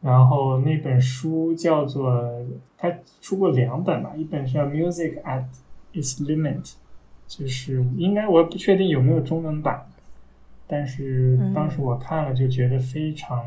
[0.00, 2.44] 然后那本书叫做，
[2.78, 5.44] 他出过两本吧，一本是叫《Music at
[5.92, 6.62] Its Limit》，
[7.28, 9.86] 就是应该我不确定有没有中文版。
[10.72, 13.44] 但是当时我看了就觉得非常，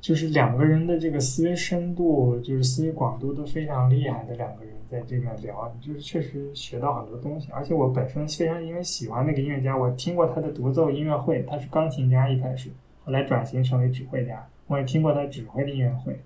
[0.00, 7.50] 就是两个人的这个思维深度，就是思维广度都非常厉害的两个人在这边聊，就是确实学到很多东西。
[7.52, 12.70] 而且我本身非常因为喜欢那个音乐家，我听过他的独奏音乐会，他是钢琴家一开始，
[13.04, 16.18] 后来转型成为指挥家，我也听过他指挥的音乐会，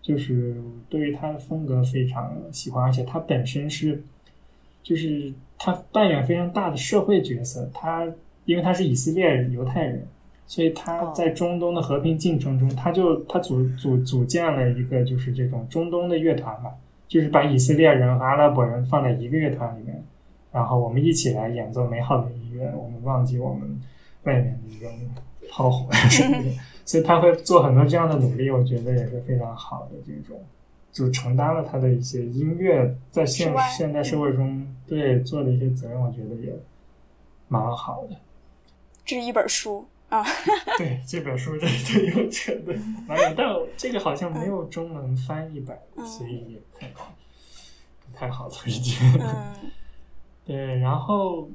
[0.00, 0.56] 就是
[0.88, 4.02] 对于他的风格非常喜欢，而且他本身是，
[4.82, 8.10] 就是他扮演非常大的社会角色，他。
[8.46, 10.06] 因为他是以色列犹太人，
[10.46, 16.70] 所以他在中东的和平进程中，他就他组组组建了一个就是这种中东的乐团嘛，
[17.06, 20.02] 就是把以色列人和阿拉伯人放在一个乐团里面，
[20.52, 23.80] 然后我们一起来演奏美好的音乐，我们忘记我们
[24.22, 24.90] 外面的一种
[25.50, 26.50] 炮火什么的，
[26.86, 30.40] 所以他会做很多这样的努力，我觉得也是非常好的这种，
[30.92, 36.52] 就承担了他的一些音乐在现现代社会中对做的一些责任，我觉得也
[37.48, 38.16] 蛮好的。
[39.06, 40.22] 这是一本书啊，
[40.76, 42.74] 对这本书对对，我觉得
[43.06, 43.46] 蛮有，但
[43.76, 48.98] 这个好像没有中文翻译版，所以也可能不太好推荐。
[49.20, 49.70] 嗯。
[50.46, 51.48] 对，然后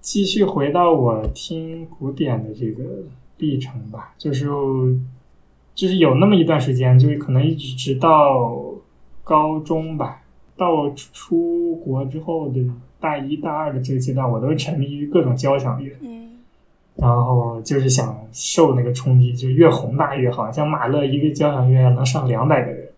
[0.00, 2.84] 继续回到我听古典的这个
[3.38, 4.46] 历程吧，就是
[5.74, 8.56] 就是有那么一段时间，就是可能一直直到
[9.24, 10.22] 高中吧，
[10.56, 12.64] 到出国之后的
[13.00, 16.29] 大一大二的这个阶段，我都沉迷于各种交响乐，嗯，
[16.96, 22.88] 然后就是想受那个冲击，就越宏大越好，像马勒一个交响乐能上两百个人。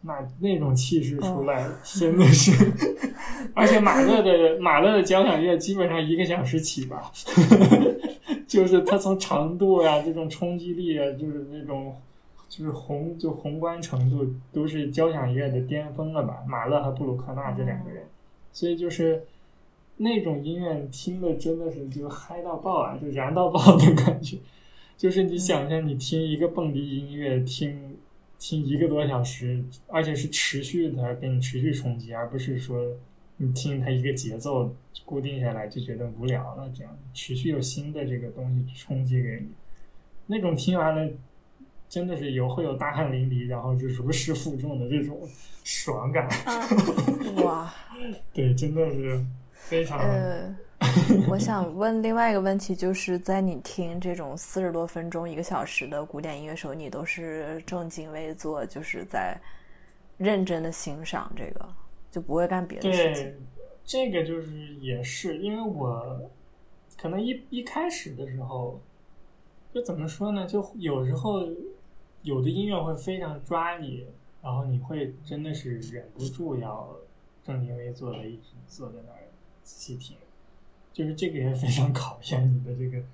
[0.00, 2.52] 那那种气势出来，真的是，
[3.52, 7.10] 而且马勒的马勒的交响乐基本上一个小时起吧，
[8.46, 11.94] 就是它从长度呀、这种冲击力啊，就是那种
[12.48, 16.44] 就是宏就宏观程度都是交响乐的巅峰了吧？
[16.46, 18.04] 马勒和布鲁克纳这两个人，
[18.52, 19.24] 所以就是
[19.98, 24.38] 那种音乐听的真的是就嗨到爆啊，就燃到爆的感觉，
[24.96, 27.96] 就是你想象你听一个蹦迪音乐听。
[28.40, 32.80] 听一个多小时，而且是持续的给你持续冲击，而不是说
[33.38, 34.72] 你听它一个节奏
[35.04, 36.70] 固定下来就觉得无聊了。
[36.72, 39.48] 这样持续有新的这个东西冲击给你，
[40.28, 41.12] 那种听完了
[41.88, 45.18] 真的是有会有大汗淋漓，然后就如释负重的这种
[45.64, 46.28] 爽感。
[47.42, 47.74] 哇，
[48.32, 49.20] 对，真的是
[49.68, 50.00] 非常。
[51.28, 59.36] 我想问另外一个问题，就是在你听这种四十多分钟、一个小时的古典音乐时候，你都是正襟危坐，就是在
[60.16, 61.68] 认真的欣赏这个，
[62.10, 63.24] 就不会干别的事情。
[63.24, 63.36] 对，
[63.84, 66.30] 这个就是也是因为我
[66.96, 68.80] 可能一一开始的时候，
[69.74, 70.46] 就怎么说呢？
[70.46, 71.46] 就有时候
[72.22, 74.06] 有的音乐会非常抓你，
[74.42, 76.96] 然后你会真的是忍不住要
[77.44, 79.17] 正襟危坐的一直坐在那儿
[79.68, 80.16] 仔细听。
[80.90, 83.04] 就是这个也非常考验你的这个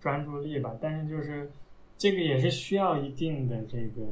[0.00, 1.50] 专注力吧，但是就是
[1.98, 4.02] 这个也是需要一定的这个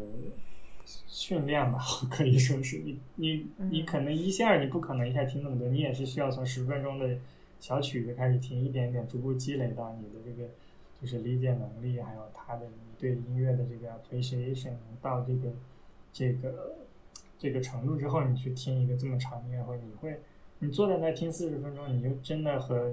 [1.07, 1.79] 训练吧，
[2.11, 7.17] 可以说是你你你可能一下你不可能一下听那么多，你也是需要从十分钟的
[7.59, 10.51] 小曲子开始听，一点点逐步积累到你的这个
[11.01, 15.51] 就是理解能力，还有他的你对音乐的这个 appreciation 到这个
[16.13, 16.75] 这个
[17.39, 20.21] 这个程度之后，你去听一个这么长的音乐会，你会。
[20.67, 22.93] 你坐在那听四十分钟，你就真的和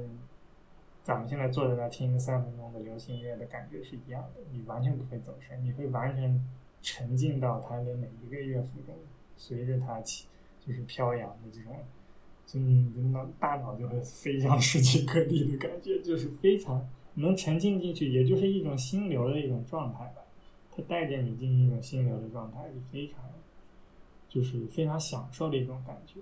[1.02, 4.42] 咱们现在坐在那听三分钟的流行音乐的感觉是一样的。
[4.52, 6.40] 你完全不会走神，你会完全
[6.84, 8.94] 沉浸到它的每一个乐符中，
[9.36, 10.28] 随着它起
[10.64, 11.76] 就是飘扬的这种，
[12.46, 20.22] 就你的大脑就会飞向世界各地的感觉，就是非常能沉浸进去，也就是一种心流的一种状态吧。
[20.70, 23.20] 它带着你进入一种心流的状态，是非常
[24.30, 26.20] 就是非常享受的一种感觉。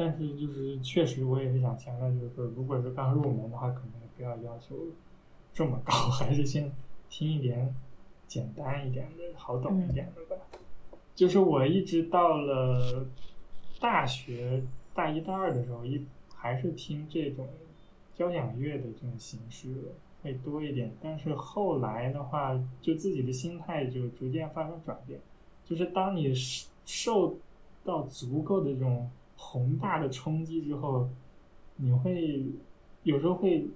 [0.00, 4.74] 但是就是确实，我也是想强调，就是说，如果是刚入门的话，可能不要要求
[5.52, 6.72] 这么高， 还是先
[7.10, 7.74] 听一点
[8.26, 10.42] 简单一点的、好懂一点的吧。
[11.14, 13.06] 就是我一直到了
[13.78, 14.62] 大学
[14.94, 16.02] 大一、大二的时候，一
[16.34, 17.46] 还是听这种
[18.14, 19.68] 交响乐的这种形式
[20.22, 20.90] 会多一点。
[21.02, 25.20] 但是后来的话，就自己的心态就逐渐发生转变。
[25.62, 26.32] 就是当你
[26.86, 27.36] 受
[27.84, 29.10] 到足够的这种
[29.42, 31.08] 宏大的冲击之后，
[31.76, 32.44] 你会
[33.04, 33.66] 有时候会，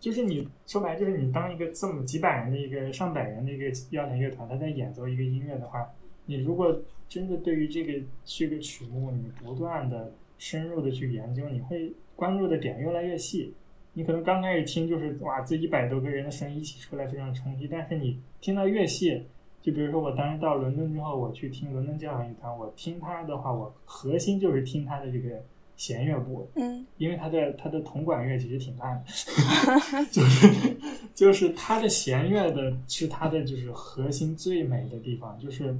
[0.00, 5.88] 就是你说白就是你当一个这么几百人的一个上百人的一个交响乐团，他在演奏一个音乐的话，
[6.26, 6.76] 你如果
[7.08, 7.92] 真的对于这个
[8.24, 13.54] 这个曲目，你不断的深入的去研究，你会关注的点越来越细。
[13.94, 19.22] 你可能刚开始听就是哇，这一百多个人的声音一起出来非常冲击，但是你听到越细。
[19.60, 25.42] 就比如说，我当时到伦敦之后，我去听伦敦交响乐团，我听他的话，我核心就是听他的这个
[25.76, 30.76] 弦乐部，嗯，因为他的他的铜管乐其实挺烂的， 就是
[31.14, 35.76] 就是他的弦乐的是他的就是核心最美的地方，就是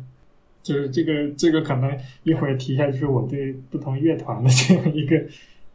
[0.62, 5.18] 就是这个这个可能一会儿提一下，就是我对不同乐团的这样一个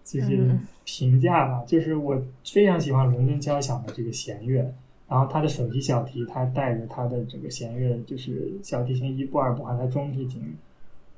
[0.04, 0.52] 就是
[0.84, 4.74] 评价吧，就是我非常喜欢伦敦交响的这个弦乐。
[5.14, 10.42] 然后他的首席小提，他带着他的这个弦乐，就是小提琴一部二部，还有中提琴，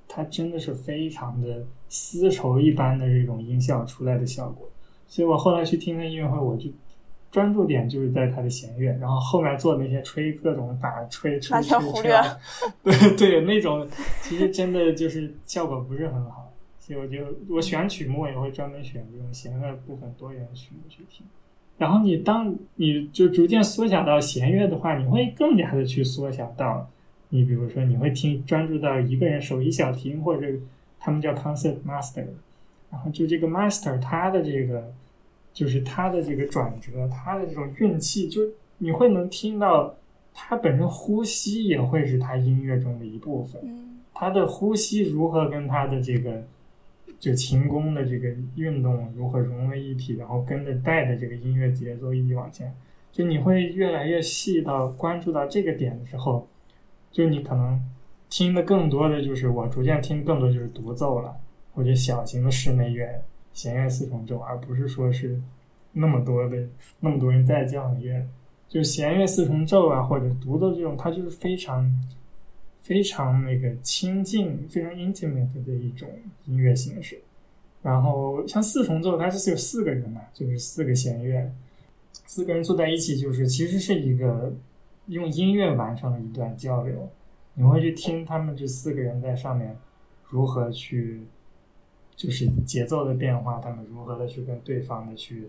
[0.06, 4.68] 他真的是非常的丝绸一般的这种音效出来的效果。
[5.08, 6.70] 所以我后来去听他音乐会，我就
[7.32, 12.12] 专注点就是在他的弦乐，然后后面做那些吹各种打吹吹吹吹，
[12.84, 13.88] 对对，那种
[14.24, 16.52] 其实真的就是效果不是很好。
[16.82, 17.18] 所以我就
[17.50, 21.26] 我选曲目也会专门选这种弦乐部分多元的曲目去听。
[21.78, 26.89] 然后你当你就逐渐缩小到弦乐的话，你会更加的去缩小到，
[27.30, 30.47] 你比如说你会听专注到一个人手一小提或者
[30.99, 32.26] 他们叫 concert master，
[32.89, 34.93] 然后就这个 master 他的这个
[35.53, 38.41] 就是他的这个转折，他的这种运气，就
[38.78, 39.93] 你会能听到
[40.34, 43.61] 他本身呼吸也会是他音乐中的一部分，
[44.13, 46.41] 他的呼吸如何跟他的这个。
[47.20, 52.74] 就琴弓的这个运动如何融为一体，然后跟着带的这个音乐节奏一起往前，
[53.11, 56.47] 就你会越来越细到关注到这个点的时候，
[57.11, 57.82] 就你可能
[58.30, 61.36] 听的更多的就是我逐渐听更多就是独奏了，
[61.74, 65.41] 或者小型的室内乐、弦乐四重奏，而不是说是
[65.93, 66.68] 那么多的
[66.99, 68.26] 那么多人在交响乐，
[68.68, 71.89] 就弦乐四重奏啊或者独奏这种，它就是非常。
[72.86, 76.07] 非常那个亲近、非常 intimate 的一种
[76.45, 77.19] 音乐形式。
[77.81, 81.51] 然后像四重奏，它是有四个人嘛，就是四个弦乐，
[82.27, 84.53] 四个人坐在一起，就是其实是一个
[85.07, 87.09] 用音乐完成了一段交流。
[87.55, 89.75] 你会去听他们这四个人在上面
[90.29, 91.21] 如何去，
[92.15, 95.47] 就是节奏的变化，他们如何的去跟对方的去，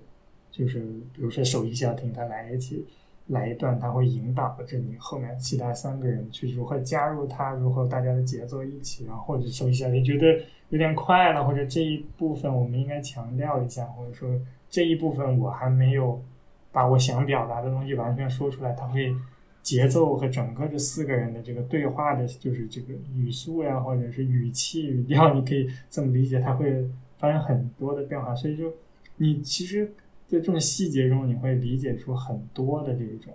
[0.51, 0.81] 就是
[1.13, 2.87] 比如说手一下停，他来一起。
[3.29, 14.29] 来一段，他会引导着你后面其他三个人去如何加入他，如何大家的节奏一起，然后或者说一下你觉得有点快了，或者这一部分我们应该强调一下，或者说
[14.71, 16.23] 这一部分我还没有
[16.71, 19.13] 把我想表达的东西完全说出来，他会
[19.61, 28.73] 节奏和整个这四个人的这个对话的，就是这个语速呀，或者是语气语调，你可以这么理解，它会发生很多的变化，所以就
[29.17, 29.93] 你其实。
[30.29, 33.33] 在这种细节中，你会理解出很多的这种，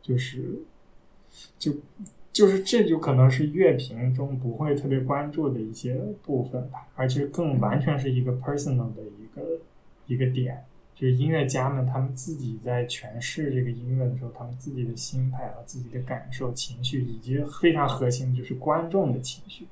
[0.00, 0.58] 就是，
[1.58, 1.70] 就，
[2.32, 9.42] 就是这就可能是乐评中不会特别关注的一些部分吧，而且更完全是一个 personal 的一个
[10.06, 19.66] 一个点，就是音乐家们他们自己在诠释这个音乐的时候，他们自己的心态和自己的感受、情绪，以及非常核心就是观众的情绪，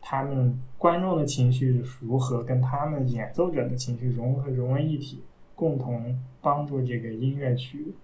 [0.00, 5.22] 他们观众的情绪如何跟他们演奏者的情绪融合融为一体。
[5.54, 7.94] 共同帮助这个音乐去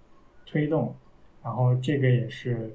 [0.47, 0.95] 推动，
[1.43, 2.75] 然后这个也是，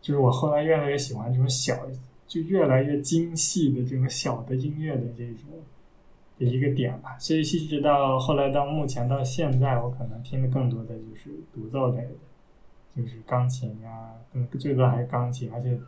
[0.00, 1.78] 就是我后来越来越喜欢这种小，
[2.26, 5.42] 就越来越精细的这种小的音乐的这种
[6.38, 7.16] 的一个点吧。
[7.18, 15.78] 所以一直到后来到目前到现在，我可能听的更多的就是独奏类的，就是钢琴呀，嗯，最多还是钢琴，而且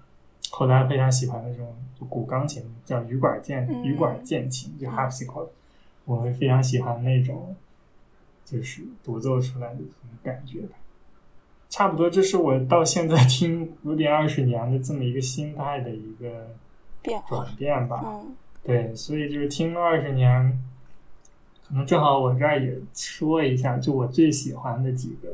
[0.50, 1.74] 后来非常喜欢的这种
[2.08, 5.48] 古钢琴，叫羽管键羽管键琴，就 harpsichord，
[6.04, 7.54] 我会非常喜欢那种。
[8.50, 10.78] 就是独奏出来的这种感觉吧，
[11.68, 16.48] 差不多，这是我到现在听古典二十年的这么一个心态的一个
[17.28, 18.02] 转变吧。
[18.06, 20.58] 嗯，对，所以就是听了二十年，
[21.68, 25.28] 可能正好我这儿也说一下，就我最喜欢的几个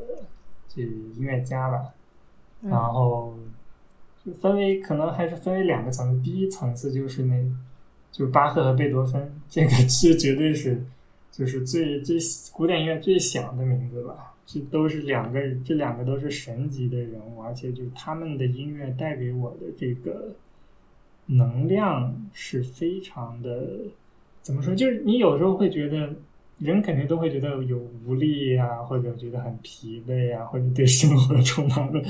[0.67, 1.93] 这音乐家吧。
[2.61, 3.33] 然后
[4.25, 7.41] 就分为可能还是分为两个层次，第一层次就是那，
[8.11, 10.83] 就是巴赫和贝多芬，这个是绝对是。
[11.37, 12.17] 就是最最
[12.53, 20.33] 古典音乐最响的名字吧，这都是两个，这两个都是神级的人物，而且就是他们的音乐带给我的这个
[21.25, 23.67] 能量是非常的，
[24.41, 24.73] 怎么说？
[24.73, 26.15] 就是你有时候会觉得，
[26.59, 32.01] 人肯定都会觉得有无力啊，或者觉得很疲惫啊，或者对生活 充满了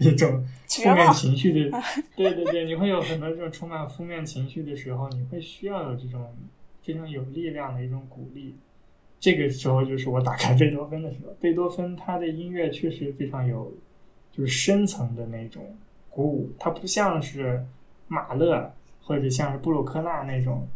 [0.00, 1.78] 一种负面情绪的，
[2.16, 6.34] 对对对，你会有很多这种充满负面情绪的时候，你会需要有这种
[6.82, 8.56] 非常有力量的一种鼓励。
[9.22, 13.72] 这个时候就是我打开贝多芬的时候，贝多芬他的音乐确实非常有，
[14.32, 15.62] 就是深层的那种
[16.10, 16.50] 鼓舞。
[16.58, 17.64] 他不像是
[18.08, 20.66] 马勒或者像是布鲁克纳那种，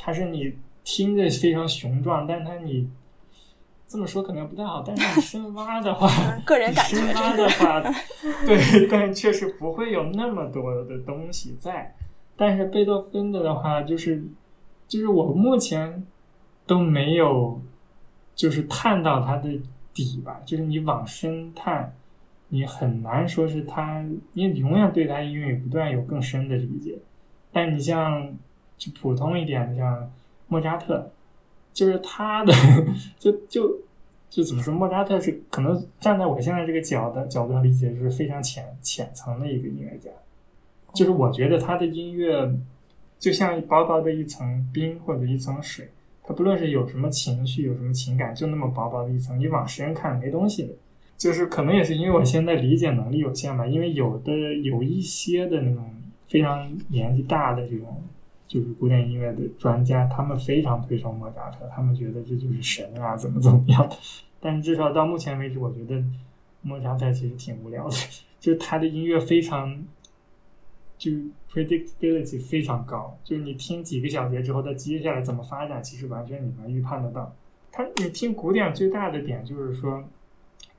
[0.00, 2.90] 他是你听着非常雄壮，但是他你
[3.86, 6.08] 这么说可能不太好，但是你 深挖的话，
[6.44, 7.80] 个人感觉深挖的话，
[8.44, 11.94] 对，但确实不会有那么多的东西在。
[12.34, 14.24] 但是贝多芬的的话，就是
[14.88, 16.04] 就是我目前
[16.66, 17.62] 都没有。
[18.34, 19.50] 就是探到它的
[19.94, 21.94] 底吧，就是你往深探，
[22.48, 26.98] 你很难说是他，你永远对他音乐不断有更深的理解。
[27.52, 28.34] 但你像
[28.78, 30.10] 就普通一点的，像
[30.48, 31.10] 莫扎特，
[31.74, 32.52] 就是他的，
[33.18, 33.70] 就就
[34.30, 40.10] 就怎么说，莫扎特是可能站在我现在这个角的角度上理解，是非常浅浅层的一个音乐家。
[40.94, 42.50] 就是我觉得他的音乐
[43.18, 45.88] 就像薄薄的一层冰或者一层水。
[46.32, 50.74] 不论是有什么情绪，有什么情感，就那么薄薄的一层，你往深看没东西的。
[51.16, 55.84] 就是可能也是因为我现在理解能力有限吧，因为有的有一些的那种
[56.26, 58.02] 非常年纪大的这种
[58.48, 63.88] 就是古典音乐的专家，他们非常推崇莫扎特，他们觉得这就是神啊，怎么怎么样。
[64.40, 66.02] 但是至少到目前为止，我觉得
[66.60, 67.96] 莫扎特其实挺无聊的，
[68.40, 69.84] 就是他的音乐非常，
[70.98, 71.12] 就
[71.52, 77.34] predictability 非常高，就是你听几个小节之后，它接下来怎么发展，其实完全你能预判得到。
[77.70, 80.02] 它你听古典最大的点就是说，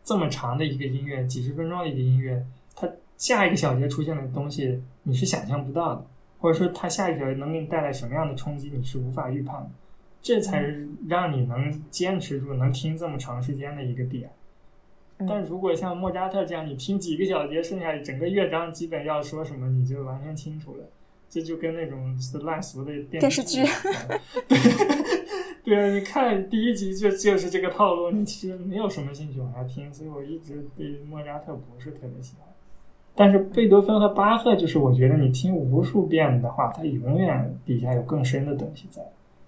[0.03, 2.43] 这么长的一个音乐，几十分钟的一个音乐，
[2.76, 6.05] 它下一个小节出现的东西你是想象不到的。
[6.39, 9.69] 或者说，它下一小节能给你带来什么样的冲击，你是无法预判的，
[10.21, 14.30] 这才是让你能坚持住、能听这么长时间的一个点。
[15.28, 20.84] 但如果像莫扎特这样，你听几个小节，剩下整个乐章基本要说什么，你就完全清楚了。
[21.30, 23.64] 这就跟那种烂俗的电视剧，
[24.47, 24.59] 对
[25.64, 32.47] 对啊，你看第一集就就是这个套路，你其实没有什么兴趣往下听，所以我一直对莫扎特不是特别喜欢。
[33.16, 39.01] 但是贝多芬和巴赫，就是我觉得你听无数遍的话，它永远底下有更深的东西在。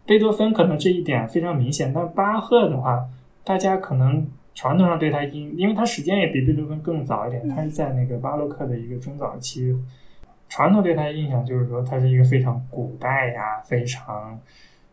[0.08, 3.08] 贝多芬可能这一点非常明显，但巴赫的话，
[3.44, 9.76] 大家可能传统上对他因，因为他时间也比贝多芬更早一点，他是在那个巴洛克的一个中早期，
[10.50, 14.40] 传统对他的印象就是说他是一个非常古代呀，非常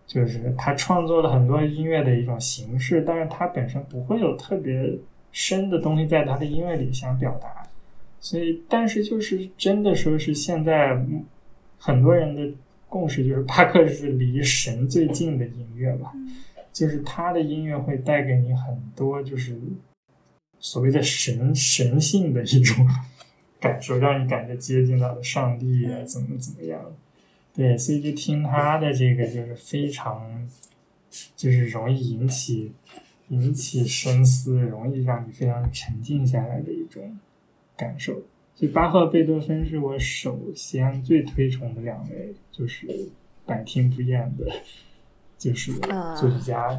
[0.07, 4.93] 就是他创作了很多音乐的一种形式，但是他本身不会有特别
[5.31, 7.49] 深的东西在他的音乐里想表达。
[8.21, 10.97] 所以，但是就是真的说，是现在
[11.79, 12.49] 很多人的
[12.89, 16.13] 共识就是，巴克是离神最近的音乐吧。
[16.73, 19.57] 就是他的音乐会带给你很多，就是
[20.59, 22.89] 所谓的神神性的一种
[23.61, 26.81] 感受，让你感觉接近到了上帝啊，怎么怎么样。
[27.55, 30.49] 对，所以就听他的这个，就是非常，
[31.37, 32.73] 就是容易引起
[33.29, 37.19] 引起深思，容易让你非常沉静下来的一种。
[37.75, 38.13] 感受，
[38.55, 42.87] 所以巴赫、贝多芬是我首先最推崇的两位，就是
[43.45, 44.47] 百听不厌的，
[45.43, 45.73] 就是
[46.19, 46.79] 作曲家。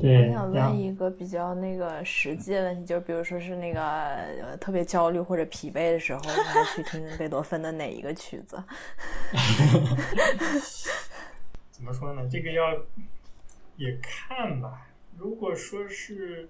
[0.00, 8.62] 对，我想问一个比较那个实际的问题，就是比如说是那个特别焦虑或者疲惫的时候，应该去听贝多芬的哪一个曲子？
[11.70, 12.26] 怎么说呢？
[12.30, 12.72] 这个要
[13.76, 14.88] 也看吧。
[15.16, 16.48] 如果说是。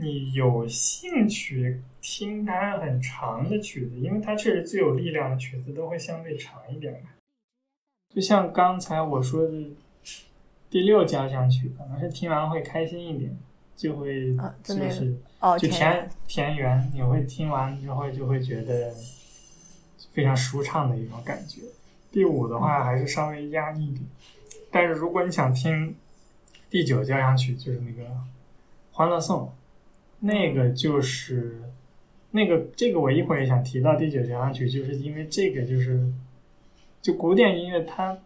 [0.00, 7.10] 你有兴趣听它很长的曲子，因为它确实最有力量的曲子都会相对长一点嘛。
[8.14, 9.52] 就像刚才我说的
[10.70, 13.36] 第六交响曲，可能是听完会开心一点，
[13.76, 15.16] 就会就是
[15.58, 18.92] 就田田园，你会听完之后就会觉得
[20.12, 21.62] 非常舒畅的一种感觉。
[22.10, 24.02] 第五的话还是稍微压抑一点，
[24.70, 25.94] 但是如果你想听
[26.68, 28.08] 第九交响曲，就是那个
[28.92, 29.46] 《欢乐颂》。
[30.20, 31.62] 那个就是
[32.32, 36.12] 那个这个我一会儿也想提到第九交响曲，就是因为这个就是
[37.00, 38.18] 就古典音乐它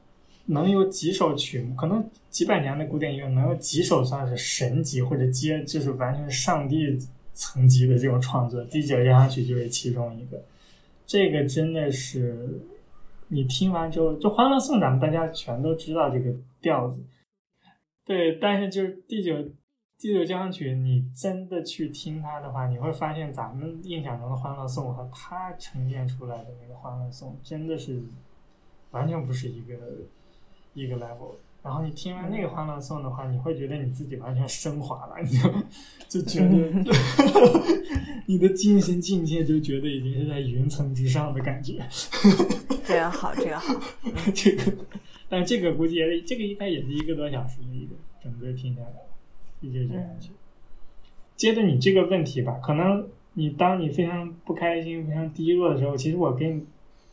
[0.53, 6.99] 能有几首曲目，可能几百年的古典音乐能有几首算是神级或者接就是完全上帝
[7.33, 10.43] 层级的这种创作，第九交响曲就是其中一个。
[11.07, 12.61] 这个真的是
[13.29, 17.03] 你听完之后，就《欢乐颂》咱们大家全都知道这个调子，
[18.05, 19.35] 对，但是就是第九。
[19.99, 28.03] 第九交响曲，你真的去听它的话，你会发现咱们印象中的《欢乐颂》和它呈现出来的那个《欢乐颂》真的是
[28.91, 29.77] 完全不是一个
[30.75, 31.35] 一个 level。
[31.63, 36.49] 然后你听完那个《欢乐颂》的话，你会觉得你自己完全升华了，你就就觉得
[38.27, 41.81] 你的精神境界就觉得已经是在云层之上的感觉。
[42.85, 43.73] 这个好，这个好，
[44.35, 44.73] 这个，
[45.29, 48.89] 但这个估计也这个应该也是一个多小时的一个整个听下来。
[49.61, 50.31] 第九交响曲。
[51.37, 56.65] 接着你这个问题吧，可能你当你非常不开心、非常低落的时候，其实我给你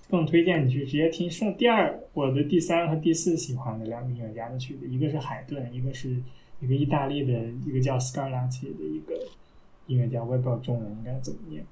[0.10, 6.10] 更推荐你去直接听剩第二我的第三和第四喜欢的两个音乐家的曲子，一个是海顿，一个是
[6.60, 7.34] 一个意大利的
[7.66, 9.14] 一个叫 Scarlatti 的一个
[9.88, 11.64] 音乐家，我也不知道中文应该怎么念。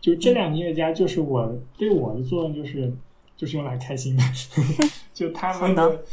[0.00, 2.92] 就这两个音乐家，就是我对我的作用就是。
[3.34, 4.22] 就是用来开心的，
[5.12, 6.04] 就他们的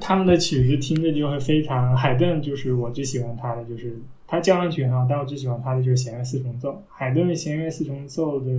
[0.00, 1.94] 他们的曲子听着就会非常。
[1.94, 6.82] 海顿就是我最喜欢他的，就是他交响曲很好，但我最喜欢他的就是弦乐四重奏。
[6.88, 8.50] 海顿弦乐四重奏的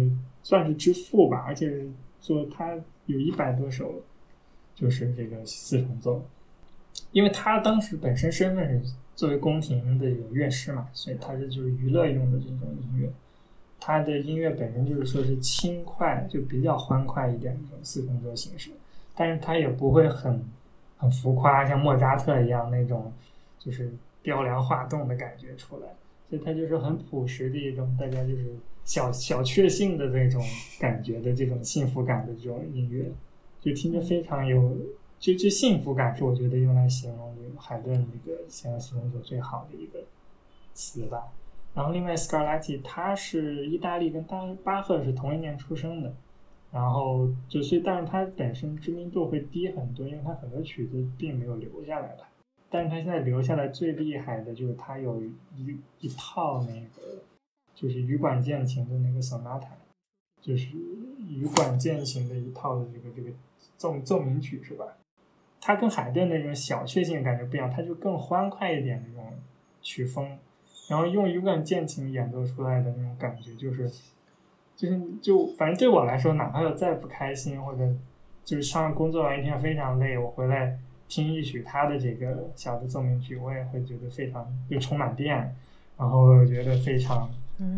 [0.43, 1.83] 算是之父吧，而且
[2.21, 4.01] 做他有一百多首，
[4.73, 6.23] 就是这个四重奏。
[7.11, 13.11] 因为他当时本身身份是作为宫廷的乐师嘛，所以他是就是娱乐用的这种音乐。
[13.79, 18.69] 他的音乐本身就是说是轻快，就比较欢快一点的这种四重奏形式，
[19.15, 20.45] 但是他也不会很
[20.97, 23.11] 很浮夸，像莫扎特一样那种
[23.57, 23.91] 就是
[24.21, 25.87] 雕梁画栋的感觉出来，
[26.29, 28.53] 所以他就是很朴实的一种，大家就是
[28.83, 30.43] 小小确幸的那种
[30.79, 33.05] 感觉的这种幸福感的这种音乐，
[33.61, 34.75] 就听着非常有
[35.19, 40.03] 就就幸福感是我觉得用来形容这个海顿这个现在四重奏最好的一个
[40.73, 41.31] 词吧。
[41.73, 46.13] 然后另外 Scarlatti 他是意大利跟巴巴赫是同一年出生的，
[46.71, 52.27] 然后就所以但是他本身知名度会低很多，因为他很多曲子并没有留下来吧。
[52.69, 57.21] 但是他现在留下来最厉害的就是他有一一套那个
[57.75, 59.67] 就是羽管键琴的那个 sonata，
[60.41, 60.69] 就是
[61.27, 63.29] 羽管键琴的一套的这个这个
[63.77, 64.85] 奏奏鸣曲是吧？
[65.59, 69.31] 它跟海顿那种小确幸感觉不一样，它就更欢快一点那种
[69.81, 70.37] 曲风，
[70.89, 73.87] 然后用羽管键琴演奏出来的那种感觉，就是
[74.75, 77.95] 就是就反正对我来说，哪怕我再不开心或者
[78.43, 85.55] 就是上工作完一天非常累，我回来听一曲他的这个小的奏鸣曲，我也会觉得非常就充满电，
[85.95, 87.29] 然后觉得非常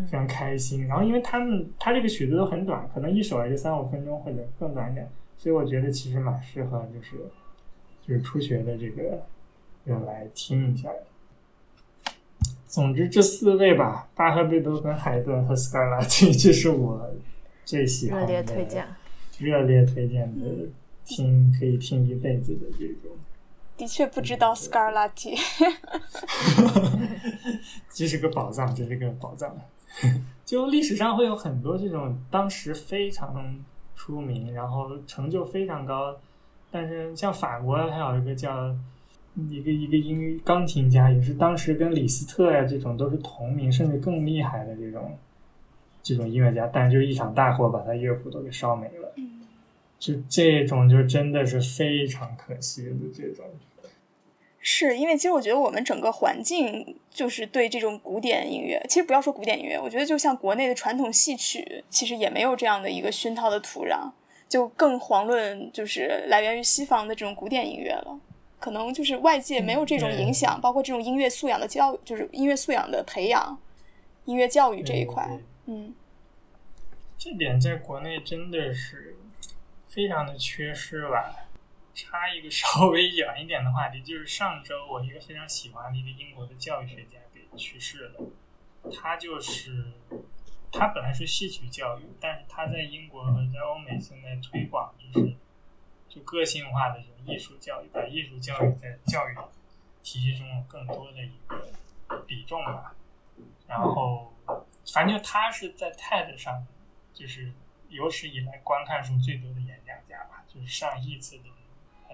[0.06, 0.86] 非常开心。
[0.86, 7.16] 然后因为他们他这个曲子都很短，可能一首也就三五分钟或者更短一点，所以我觉得其实蛮适合就是。
[8.06, 9.02] 就是初学的这个
[9.84, 10.90] 人来听一下。
[12.66, 17.10] 总之，这四位吧，巴赫、贝多芬、海顿和斯卡拉蒂，这是我
[17.64, 18.26] 最喜欢的。
[18.26, 18.86] 热烈推荐，
[19.38, 20.68] 热烈推荐的，
[21.06, 23.16] 听可以听一辈子的这种。
[23.78, 25.34] 的确不知道斯卡拉蒂。
[27.88, 29.56] 这是个宝藏，这是个宝藏。
[30.44, 33.56] 就历史上会有很多这种当时非常
[33.94, 36.14] 出名，然后成就非常高。
[36.70, 38.74] 但是像法国，还有一个叫
[39.36, 45.16] 一个一个音钢琴家，也是当时跟李斯特呀这种都是同名，甚至更厉害的这种
[46.02, 49.12] 这种音乐家，但就一场大火把他乐谱都给烧没了。
[49.98, 53.46] 就这种就真的是非常可惜的这种。
[54.66, 64.10] 是因为其实我觉得我们整个环境就是对这种古典音乐，其实不要说古典音乐，我觉得就像国内的传统戏曲，其实也没有这样的一个熏陶的土壤。
[64.48, 68.18] 就更遑论就是来源于西方的这种古典音乐了，
[68.58, 73.58] 可能就是外界没有这种影响，包括这种音乐素养的教，就是音乐素养的培养，
[74.24, 75.28] 音乐教育这一块，
[75.66, 75.94] 嗯，
[77.18, 79.16] 这点在国内真的是
[79.88, 81.48] 非常的缺失吧。
[81.94, 88.20] 插一个稍微远一点的话题，就是上周我一个非常喜欢的一个英国的教育学家给去世了，
[88.92, 89.92] 他就是。
[90.76, 95.32] 他本来是戏曲教育，但是他在英国和在欧美现在推广就是
[96.08, 99.36] 就个性化的这种艺术教育，把艺术教育在教育
[100.02, 102.96] 体系中有更多的一个比重吧。
[103.68, 104.34] 然后，
[104.92, 106.66] 反正就他是在 TED 上，
[107.12, 107.52] 就是
[107.88, 111.44] 有史以来观看数最多的演讲家吧，就是上亿次的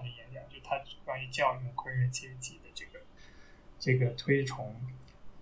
[0.01, 0.75] 的演讲，就他
[1.05, 2.99] 关于教育 creativity 的这个
[3.79, 4.75] 这个推崇。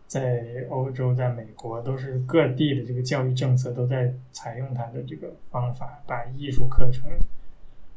[0.07, 7.11] 在欧洲，在美国，都是各地的这个教育政策都在采用他的这个方法，把艺术课程、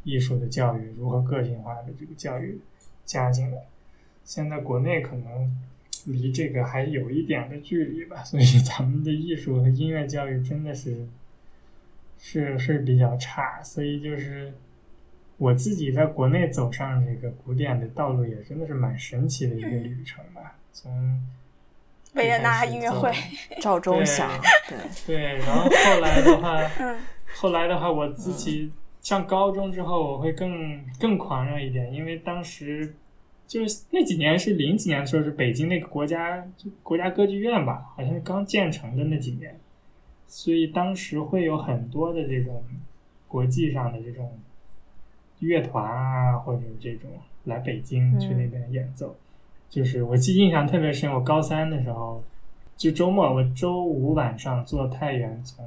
[0.05, 2.61] 艺术的教育如何个性化的这个教育
[3.07, 3.65] 加进来。
[4.27, 5.57] 现在国内可能
[6.05, 11.09] 离这个还有一点的距离吧，所以咱们的艺术和音乐教育真的是
[12.19, 13.63] 是是比较差。
[13.63, 14.53] 所以就是
[15.43, 21.21] 我自己在国内走上这个古典的道路，也真的是蛮神奇的一个旅程吧，从。
[22.15, 23.11] 维也纳音乐会，
[23.61, 24.31] 赵忠祥，
[24.69, 26.61] 对对，然后后来的话，
[27.35, 28.71] 后来的话，我自己
[29.01, 32.95] 上高中之后，我会更更狂热一点，因为当时
[33.49, 36.47] 就是那几年是零几年的时候，是北京那个国家
[36.85, 39.59] 国家歌剧院吧，好像是刚建成的那几年，
[40.29, 42.63] 所以当时会有很多的这种
[43.27, 44.39] 国际上的这种
[45.47, 47.11] 乐团啊，或者这种
[47.45, 49.15] 来北京去那边演奏。
[49.69, 52.23] 就是我记印象特别深，我高三的时候，
[52.77, 55.67] 就周末，我周五晚上坐太原从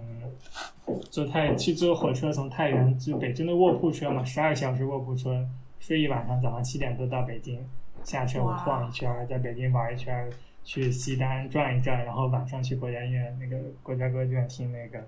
[1.10, 5.44] 坐太去坐火车从太原就北京的卧铺车嘛，十二小时卧铺车，
[5.80, 7.60] 睡一晚上，早上七点多到北京，
[8.04, 10.30] 下车我晃一圈，在北京玩一圈，
[10.64, 15.04] 去西单转一转，然后晚上去国家音乐那个国家歌剧院听那个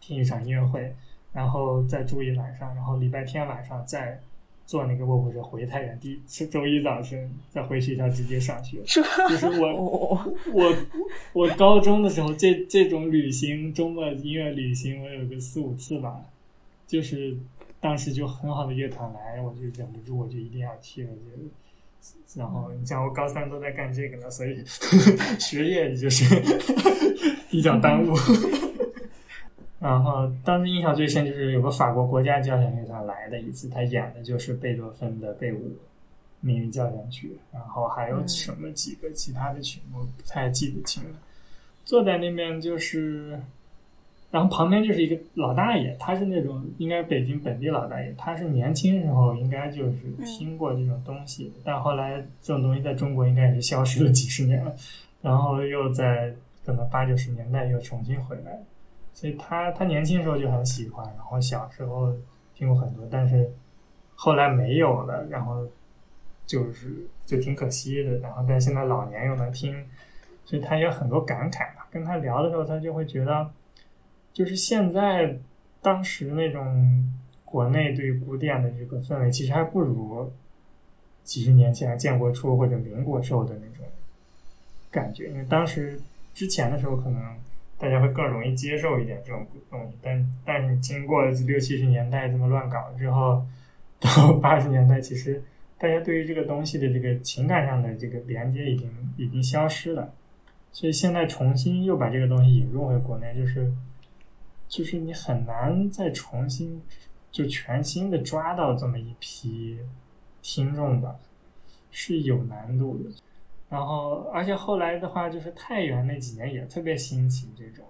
[0.00, 0.94] 听一场音乐会，
[1.32, 4.20] 然后再住一晚上，然后礼拜天晚上再。
[4.64, 8.78] 坐那个卧铺车回太原，第是周一早晨再回学校直接上学。
[8.84, 10.76] 就是 我我
[11.32, 16.16] 我高中的时候，这这种旅行周末音乐旅行，我有个四五次吧。
[16.86, 17.36] 就是
[17.80, 21.02] 当时就很好的乐团来，我就忍不住，我就一定要去。
[21.04, 24.64] 就然后你像我高三都在干这个了，所以
[25.38, 26.24] 学业就是
[27.50, 28.14] 比较耽误。
[29.82, 35.76] 然后当时印象最深就是有个法国国家交响乐团来的一次，他演的就是贝多芬的《贝五
[36.40, 41.18] 命运交响曲》，然后还有什么几个其他的曲目不太记得清了。
[41.84, 43.40] 坐在那边就是
[44.30, 54.72] 然后旁边就是一个老大爷，他是那种应该北京本地老大爷，他是年轻时候应该就是听过这种东西，但后来这种东西在中国应该也是消失了几十年了，
[55.20, 56.32] 然后又在
[56.64, 58.58] 可能八九十年代又重新回来，
[59.12, 62.14] 所以他他年轻时候就很喜欢，然后小时候
[62.54, 63.50] 听过很多，但是
[64.14, 65.66] 后来没有了，然后
[66.46, 69.74] 就是就挺可惜的，然后但现在老年又能听，
[70.44, 71.86] 所以他有很多感慨吧。
[71.90, 73.50] 跟他聊的时候，他就会觉得。
[74.34, 75.38] 就是现在，
[75.82, 77.06] 当时那种
[77.44, 80.32] 国内对古典的这个氛围，其实还不如
[81.22, 83.84] 几十年前建国初或者民国时候的那种
[84.90, 85.28] 感觉。
[85.28, 86.00] 因为当时
[86.32, 87.22] 之前的时候，可能
[87.82, 93.44] 大家会更容易接受一点这种东西，但但经过六七十年代这么乱搞之后，
[93.98, 95.42] 到 八十年代，其实
[95.78, 100.14] 大家对于这个东西的这个情感上的这个连接已经已经消失了，
[100.70, 103.72] 所以现在重新又把这个东西引入回国内，就是。
[104.68, 106.80] 就是你很难再重新
[107.30, 109.78] 就全新的抓到这么一批
[110.40, 111.14] 听众吧，
[111.90, 113.10] 是有难度的。
[113.72, 117.84] 然后，而且后来的话，就是太原那几年也特别兴起这种。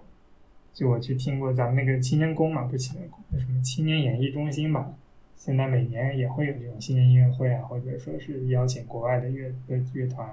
[0.73, 4.91] 就我去听过咱们那个青年宫嘛，不青年宫，什么青年演艺中心吧，
[5.35, 10.27] 现在每年也会有这种新年音乐会啊，或者说是邀请国外的乐乐乐团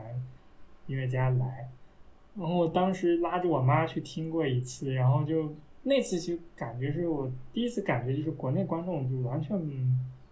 [0.86, 1.68] 音乐家来。
[2.36, 5.52] 然后我当时拉着我妈去听过一次，然后就。
[5.82, 9.58] 那次就感觉是我第一次感觉，就是国内观众就完全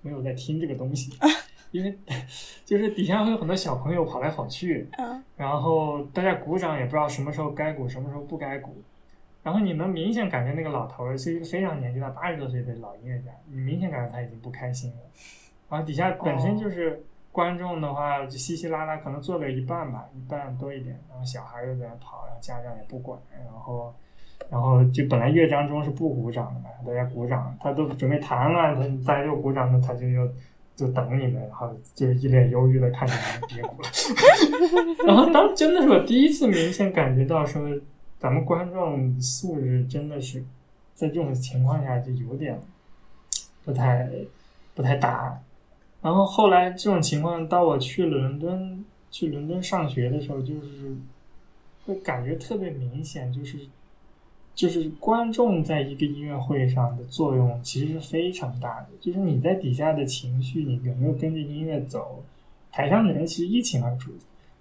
[0.02, 1.10] 没有在听这个东西，
[1.70, 1.98] 因为
[2.64, 4.88] 就是底下会有很多小朋友跑来跑去，
[5.36, 8.74] 然后大家鼓掌也不知道什么时候该鼓，什么时候不该鼓，
[9.42, 14.96] 然后你能明显感觉那个老头儿是一个非常年纪大，八十多岁的老音乐家，你明显感觉他已经不开心了，
[15.68, 17.02] 然后底下本身就是
[17.32, 23.94] 观众的话，就稀稀拉拉，可能坐了一半吧，一半多一点，然后小孩又在那跑，然后家长也不管，然后。
[24.48, 30.26] 然后就本来乐章中是不鼓掌的嘛，大家鼓掌，他都准备弹了，他大家又鼓掌，那他就要
[30.78, 33.88] 就等你们，然后就一脸忧郁的看着你们别鼓了。
[35.04, 37.68] 然后当真的是我第一次明显感觉到说，
[38.20, 40.40] 咱们观众素质真的是
[40.94, 42.56] 在这种情况下就有点
[43.64, 44.08] 不太
[44.76, 45.36] 不太搭。
[46.00, 50.96] 然后后来这种情况到我去伦敦去伦敦上学的时候，就是
[51.84, 53.58] 会感觉特别明显，就是。
[54.58, 62.24] 就是观众在一个音乐会上的作用其实是非常大的，就是你在底下的情绪，你有没有跟着音乐走，
[62.72, 64.10] 台上的人其实一清二楚。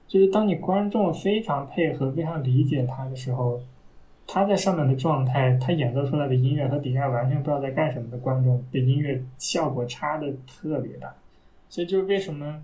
[0.07, 3.59] 就是当你观众非常配合、非常理解他的时候，
[4.27, 11.11] 他在上面的状态，他演奏出来的音乐和底下完全不知道在干什么的观众的音乐效果差的特别大。
[11.69, 12.61] 所以就是为什么，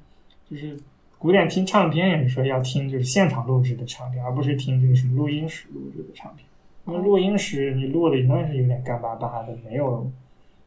[0.48, 0.80] 就是
[1.18, 6.46] 古典听唱片也是说要听就是现场录制的唱片，而不是听这个什么录音室录制的唱片。
[6.86, 10.12] 因为录音时你录的永远是有点干巴巴的，没有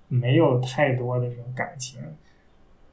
[0.09, 2.01] 没有太多的这种感情，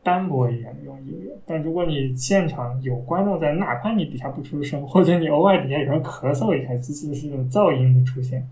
[0.04, 1.32] 单薄一点的这种音乐。
[1.46, 8.46] 但如果你现场有观众在，哪怕你底下不出声，或者你偶尔底下有人咳嗽一下，这次是这种噪音的出现，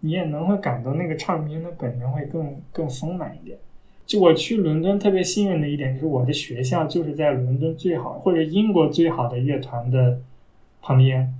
[0.00, 3.56] 你也能会感到那个唱片的本身会更更丰满一点。
[4.04, 10.18] 就我去伦敦特别幸运的一点就是我的学校就是在伦敦最好或者英国最好的乐团的
[10.82, 11.32] 旁边。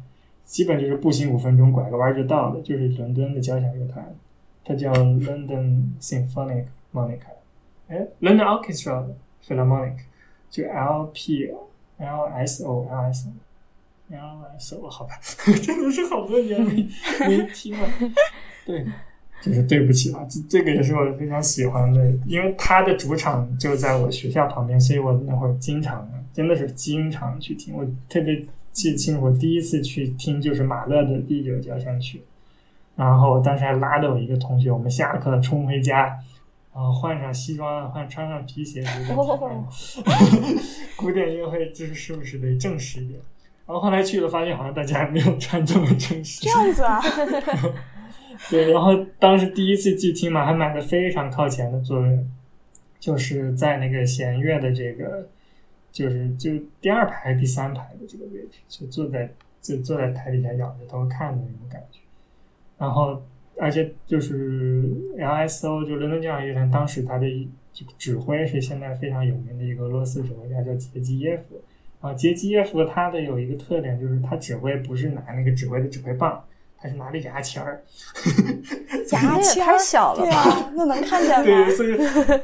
[0.49, 2.61] 基本就是步行五分钟，拐个弯就到了。
[2.63, 4.03] 就是伦敦的交响乐团，
[4.65, 7.37] 它叫 London Symphonic Monica，
[7.89, 9.05] 哎，London Orchestra
[9.47, 9.99] Philharmonic，
[10.49, 11.53] 就 L P
[11.99, 13.33] L S O L S O
[14.11, 15.21] L S O，好吧，
[15.63, 16.89] 真的是好多年没
[17.29, 17.87] 没听了。
[18.65, 18.87] 对，
[19.43, 28.43] 就是对不起啊，这这个也是我非常喜欢的，因为他的主场就在我学校旁边，所以我那会儿经常，真的是经常去听，我特别。
[28.79, 32.23] 记清我第一次去听就是马勒的第九交响曲，
[32.95, 36.17] 然后当时还拉着我一个同学，我们下课冲回家，
[36.73, 38.85] 然后换上西装，换穿上皮鞋，
[40.97, 43.19] 古典音乐会 就是是不是得正式一点？
[43.67, 46.43] 然后后来去了，发现好像大家没有穿这么正式。
[46.43, 47.03] 这样子啊？
[48.49, 52.17] 对，然后当时第一次去听嘛，还买的非常靠前的座位，
[53.01, 55.29] 就是在那个弦乐的这个。
[55.91, 59.31] 就是就第二排第三排的这个位置，就坐在
[59.61, 61.99] 就坐在台底下仰着头看的那种感觉。
[62.79, 63.21] 然后，
[63.59, 64.83] 而且就是
[65.19, 67.27] LSO 就伦敦交响乐团，当时他的
[67.99, 71.61] 指挥是现在非常有名的一个俄罗斯指挥家，叫杰基耶夫。
[72.01, 76.45] 啊，杰基耶夫他的有一个特点，就是他指挥不是拿那个指挥的指挥棒，
[76.77, 77.83] 他是拿着牙签儿，
[79.17, 80.71] 牙签 太小了吧？
[80.75, 81.45] 那能看见 吗？
[81.45, 81.97] 对，所以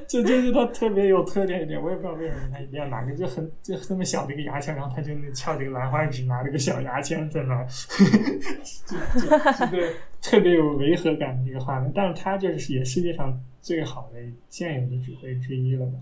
[0.06, 1.80] 这就是它特别有特点一点。
[1.82, 7.66] 我也不知道为什么他一定要拿个就很就这么小的一个牙签，然后他就那翘着个兰花指，拿着个小牙签在那儿，
[8.86, 9.92] 就就这个
[10.22, 11.90] 特别有违和感的一个画面。
[11.94, 15.92] 但是他就是也世界上最好的现有的指挥之一了吧？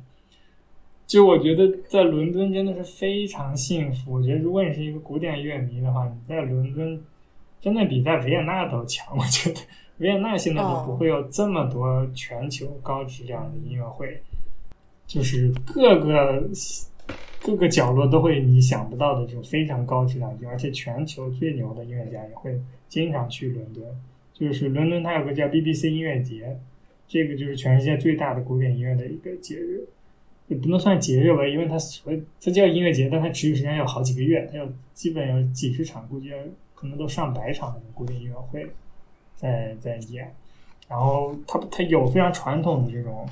[1.05, 4.15] 就我觉得在伦敦真的是非常幸福。
[4.15, 6.99] 我觉得如果你是一个古典乐迷的话，你在伦敦
[7.61, 9.07] 真的比在维也纳都强。
[9.15, 9.61] 我觉得
[10.03, 14.21] 维也纳现在就不会有这么多全球高质量的音乐会，
[15.07, 16.47] 就是各个
[17.41, 23.85] 各个角落都会你想不到的这种非常高质量，而且全球最牛的音乐家也会经常去伦敦。
[24.35, 26.59] 就是伦敦它有个叫 BBC 音乐节，
[27.07, 29.87] 这个就是全世界最大的古典音乐的一个节日。
[30.49, 36.31] 也不能算节日吧，因为它所它叫音乐节，但它持续时间有好几个月，它有基本有几十场，估计
[36.75, 38.67] 可能都上百场的古典音乐会
[39.43, 40.33] 在在演。
[40.89, 43.29] 然后它它有非常传统的这种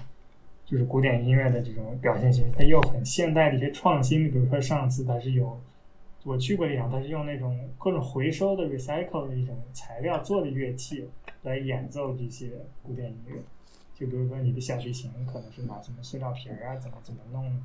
[0.66, 5.58] 就是古典音乐的这种表现形式，它又很现代的一些创新，比如说上次它是有
[6.24, 11.08] 我去过一场，它是用那种各种回收的 recycle 的一种材料做的乐器
[11.42, 12.50] 来演奏这些
[12.82, 13.36] 古典音乐。
[13.94, 17.62] 就比如说你的小提琴可能是拿什么塑料皮儿啊，怎么怎么弄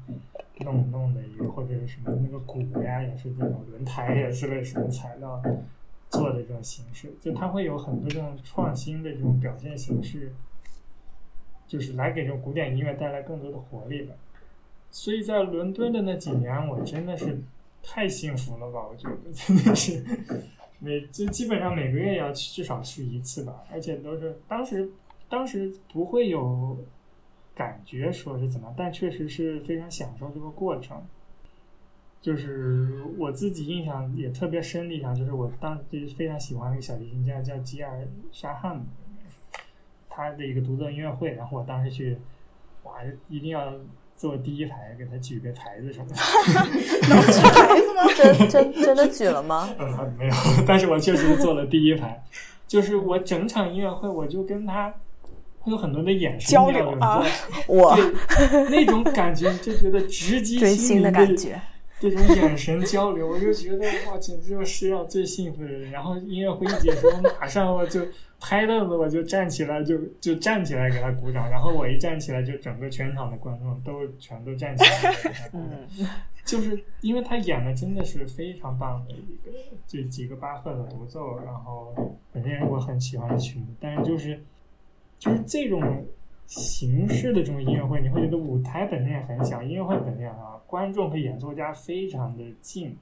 [0.60, 5.42] 弄弄的一个，或者是什么那个鼓呀，也是这种轮胎呀之类什么材料
[6.10, 10.34] 做的这种形式，就它会有很多这种创新的这种表现形式，
[11.68, 14.14] 就是来给这种古典音乐带来更多的活力吧。
[14.90, 17.42] 所以在伦敦的那几年，我真的是
[17.84, 18.88] 太幸福了吧！
[18.90, 20.04] 我觉得真的是
[20.80, 24.90] 每就基本上每个月要去至少去一次吧，而且都是当时。
[25.28, 26.78] 当时不会有
[27.56, 31.04] 感觉说是怎么，但确实是非常享受这个过程。
[32.26, 38.02] 就是我自己印象也特别深的一场，就是我当时非常喜欢那个小提琴家叫吉尔
[38.32, 38.84] 沙汉姆，
[40.10, 42.18] 他的一个独奏音乐会，然后我当时去，
[42.82, 42.94] 哇，
[43.30, 43.72] 一定要
[44.18, 46.16] 坐第一排，给他举个牌子什么的。
[47.08, 48.02] 能举牌子吗？
[48.18, 49.70] 真真真的举了吗？
[49.78, 50.34] 嗯， 没有，
[50.68, 52.24] 但是我确实是坐了第一排。
[52.66, 54.92] 就是我整场音乐会，我就跟他。
[55.60, 57.24] 会有很多的眼神交流啊，
[57.68, 61.60] 我对那种感觉就觉得直击心灵的感觉，
[62.00, 65.92] 这种眼神交流，我就觉得哇，简直就是世上最幸福的人。
[65.92, 67.08] 然后音乐会一结束，
[67.40, 68.02] 马上我就
[68.40, 71.50] 拍凳子，我就站起来，就就站起来给他鼓掌。
[71.50, 75.58] 然后我一站起来，就整个全场的观众都全都站起来给他鼓
[75.98, 76.08] 掌。
[76.44, 79.52] 就是因为他演的真的是非常棒的一个
[79.88, 81.94] 这几个巴赫的独奏，然后
[82.32, 84.40] 本身我很喜欢的曲目，但是就是。
[85.18, 86.06] 就是这种
[86.48, 92.96] 形式的这种音乐会，你会觉得舞台本身也很小，音乐会本身啊，观众和演奏家非常的近，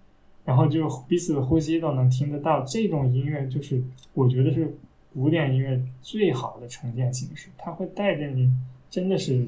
[0.45, 2.63] 然后就彼此的呼吸都能听得到。
[2.63, 3.83] 这种音乐就是
[4.13, 4.77] 我觉得是
[5.13, 8.49] 古典音乐最好的呈现形式，它会带着你，
[8.89, 9.47] 真的是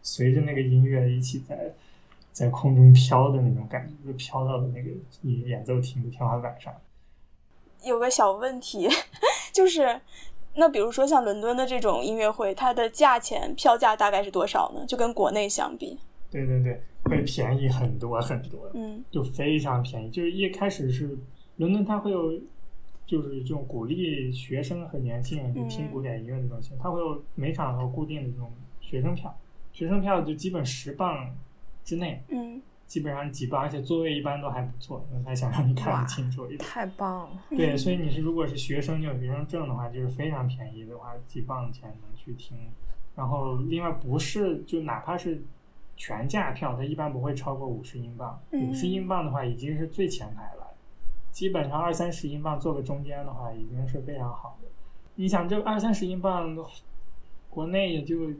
[0.00, 1.74] 随着那个音乐一起在
[2.30, 4.90] 在空中飘的那种感觉，就飘到了那个
[5.22, 6.72] 演演奏厅的天花板上。
[7.82, 8.88] 有个小问题，
[9.52, 10.00] 就是。
[10.56, 14.84] 那比如说像伦敦的这种音乐会，它的价钱票价大概是多少呢？
[14.86, 15.98] 就跟国内相比？
[16.30, 20.10] 对对对，会便宜很多很多，嗯，就非常便宜。
[20.10, 21.18] 就是一开始是
[21.56, 22.32] 伦敦，它会有
[23.06, 28.50] 就是这种鼓励学生和年轻人去听古典音乐的东西，它会有每场有固定的这种
[28.80, 29.36] 学生票，
[29.72, 31.34] 学生票就基本十磅
[31.84, 32.60] 之内，嗯。
[32.86, 36.58] 基本上几磅，而且座位一般都还不错，因为他想让你看得清楚一点。
[36.58, 37.42] 太棒了！
[37.50, 42.56] 对，所以 你是如果是学生，你有学生证的话，就是非常便宜的话，几磅钱能去听。
[43.16, 45.42] 然后另外不是，就哪怕是
[45.96, 48.40] 全价票，它一般不会超过五十英镑。
[48.52, 50.66] 五十英镑的话，已经是最前排了。
[51.32, 54.68] 基本上二三十英镑坐个中间的话，已经是非常好的。
[55.14, 56.56] 你想，这二三十英镑，
[57.48, 58.30] 国内也就。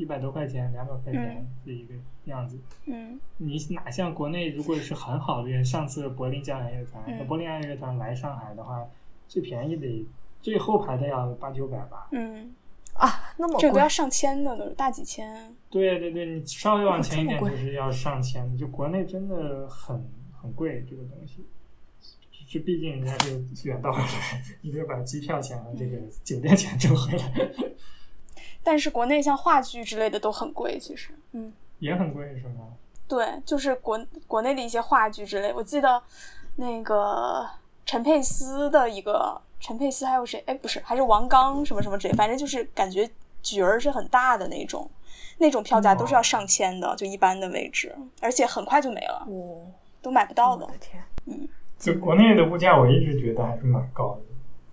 [0.00, 1.92] 一百多块钱，两百块钱这一个
[2.30, 2.58] 样子。
[2.86, 8.84] 嗯，你哪像国内，如果是很好的，上次柏林交响乐团，柏林爱乐团来上海的话，
[9.26, 10.06] 最便宜的
[10.40, 12.08] 最后排的要八九百吧。
[12.12, 12.54] 嗯，
[12.94, 15.54] 啊，那么这都要上千的，都是大几千。
[15.70, 20.02] 对对对，你稍微往前一点就是要上千的，就国内真的很
[20.40, 21.44] 很贵这个东西。
[22.50, 27.50] 这毕竟人家是远道而来，你得把机票钱和这个酒店钱挣回来。
[28.64, 32.66] 但是国内像话剧之类的都很贵，其实，嗯，也很贵是吗？
[33.06, 35.52] 对，就是国国内的一些话剧之类。
[35.54, 36.02] 我记得
[36.56, 37.48] 那个
[37.86, 40.42] 陈佩斯的一个陈佩斯，还有谁？
[40.46, 42.14] 哎，不是，还是王刚什么什么之类。
[42.14, 43.08] 反正就是感觉
[43.40, 44.90] 角儿是很大的那种，
[45.38, 49.26] 那种票价都是要上千的，就一般的位置，而且很快就没了，
[50.02, 50.68] 都买不到的。
[50.78, 51.48] 天，嗯，
[51.78, 54.20] 就国内的物价，我一直觉得还是蛮高的，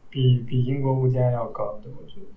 [0.09, 2.27] 比比英国物价要高的，我觉得。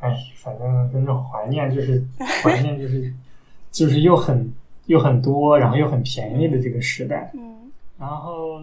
[0.00, 2.04] 哎，反正那种怀念就是
[2.42, 3.12] 怀念就是
[3.70, 4.52] 就是又很
[4.86, 7.30] 又很多，然后又很便宜的这个时代。
[7.34, 7.54] 嗯
[7.98, 8.62] 然后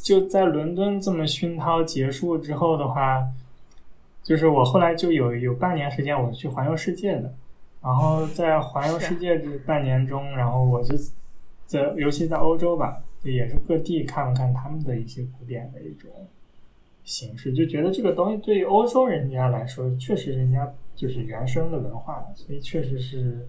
[0.00, 3.26] 就在伦敦这么熏陶结束之后的话，
[4.22, 7.34] 就是我后来就有有半年时间我去环游世界的，
[7.82, 10.96] 然后在环游世界这半年中，然后我就
[11.66, 16.08] 在尤其在欧洲吧，就也是各地看了看他们的一些古典的一种
[17.04, 23.46] 形式，就觉得这个东西对于欧洲人家来说，确实人家就是原生的文化，所以确实是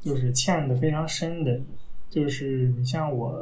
[0.00, 1.60] 就是嵌的非常深的。
[2.08, 3.38] 就是你像我，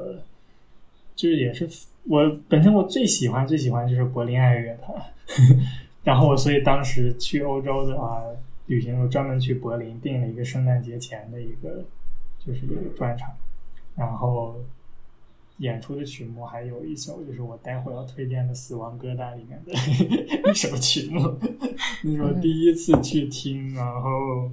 [1.15, 1.69] 就是也是
[2.05, 5.01] 我本身我最喜欢最喜欢就是柏林爱乐团，
[6.03, 8.25] 然后我所以当时去欧洲的话
[8.67, 11.85] 旅行，我专门去柏林订了一个圣诞节前的一个
[12.45, 13.31] 就是一个专场，
[13.95, 14.57] 然后
[15.59, 19.73] 演出的曲目还有一首就是我待会要推荐的《死亡歌单》里面的
[20.51, 21.21] 一首曲目，
[22.03, 24.51] 那是我第一次去听，然后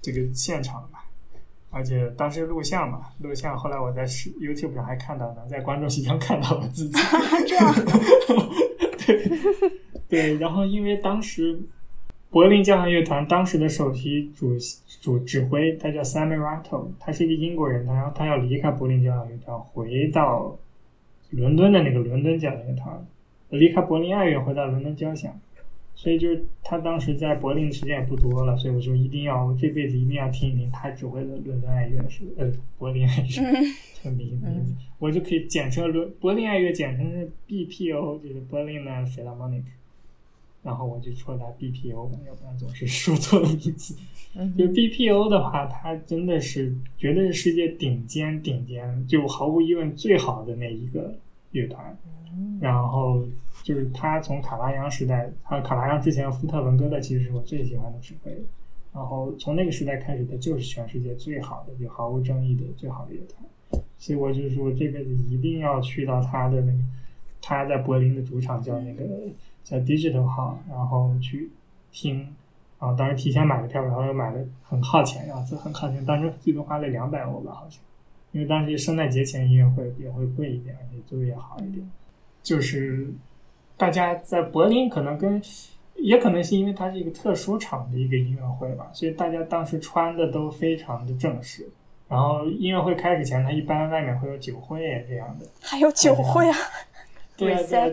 [0.00, 1.04] 这个现场吧。
[1.70, 6.96] 而且当时录像嘛，录像，后来我在视 YouTube 上还看到呢，在观众席上看到我自己。
[7.48, 7.74] 这样
[9.04, 9.30] 对
[10.08, 11.60] 对，然后因为当时
[12.34, 14.56] 柏林交响乐团当时的首席主
[15.00, 20.58] 主指挥他叫 Sammy Rattle，他是一个英国人，然后他要离开柏林交响乐团，回到
[21.30, 23.06] 伦敦的那个伦敦交响乐团，
[23.50, 25.32] 离开柏林爱乐回到伦敦交响。
[25.94, 39.62] 所以就是他当时在柏林的时间也不多了，所以我就一定要，我这辈子一定要听一听他指挥的伦敦爱乐是呃柏林爱乐这个名名字，我就可以简称伦柏林爱乐简称是 BPO，就是 Berlin Philharmonic，
[40.64, 43.94] 然后我就说他 BPO 吧，要不然总是说错了名字。
[44.56, 51.14] 就 BPO 的话，它真的是绝对是世界顶尖顶尖，就毫无疑问最好的那一个
[51.52, 51.96] 乐团。
[52.60, 53.24] 然后
[53.62, 58.32] 就是他从卡拉扬时代，还有卡拉扬之前，福特文戈的其实是我最喜欢的指挥。
[58.92, 63.82] 然后从那个时代开始，他就是全世界最好的，就毫无争议的最好的乐团。
[63.98, 66.78] 所以我就说，这辈子一定要去到他的那个，
[67.40, 69.04] 他在柏林的主场叫那个
[69.64, 71.50] 叫 Digital Hall，然后去
[71.90, 72.18] 听。
[72.78, 77.80] 然后当时提前买的票，然后又买的很靠前，然后就很靠前，当时最多花了两百欧吧，好像。
[78.32, 81.88] 因为当时圣诞节前音乐会也会贵一点，而且座位也好一点。
[82.42, 83.08] 就是
[83.76, 85.40] 大家在柏林可能跟，
[85.94, 91.66] 也可能是因为它是一个特殊场的一个音乐会吧，所以大家当时穿的都非常的正式。
[92.06, 95.46] 然后音乐会开始前，它一般外面会有酒会这样的。
[95.62, 96.56] 还有酒会啊？
[97.36, 97.88] 对啊，对啊，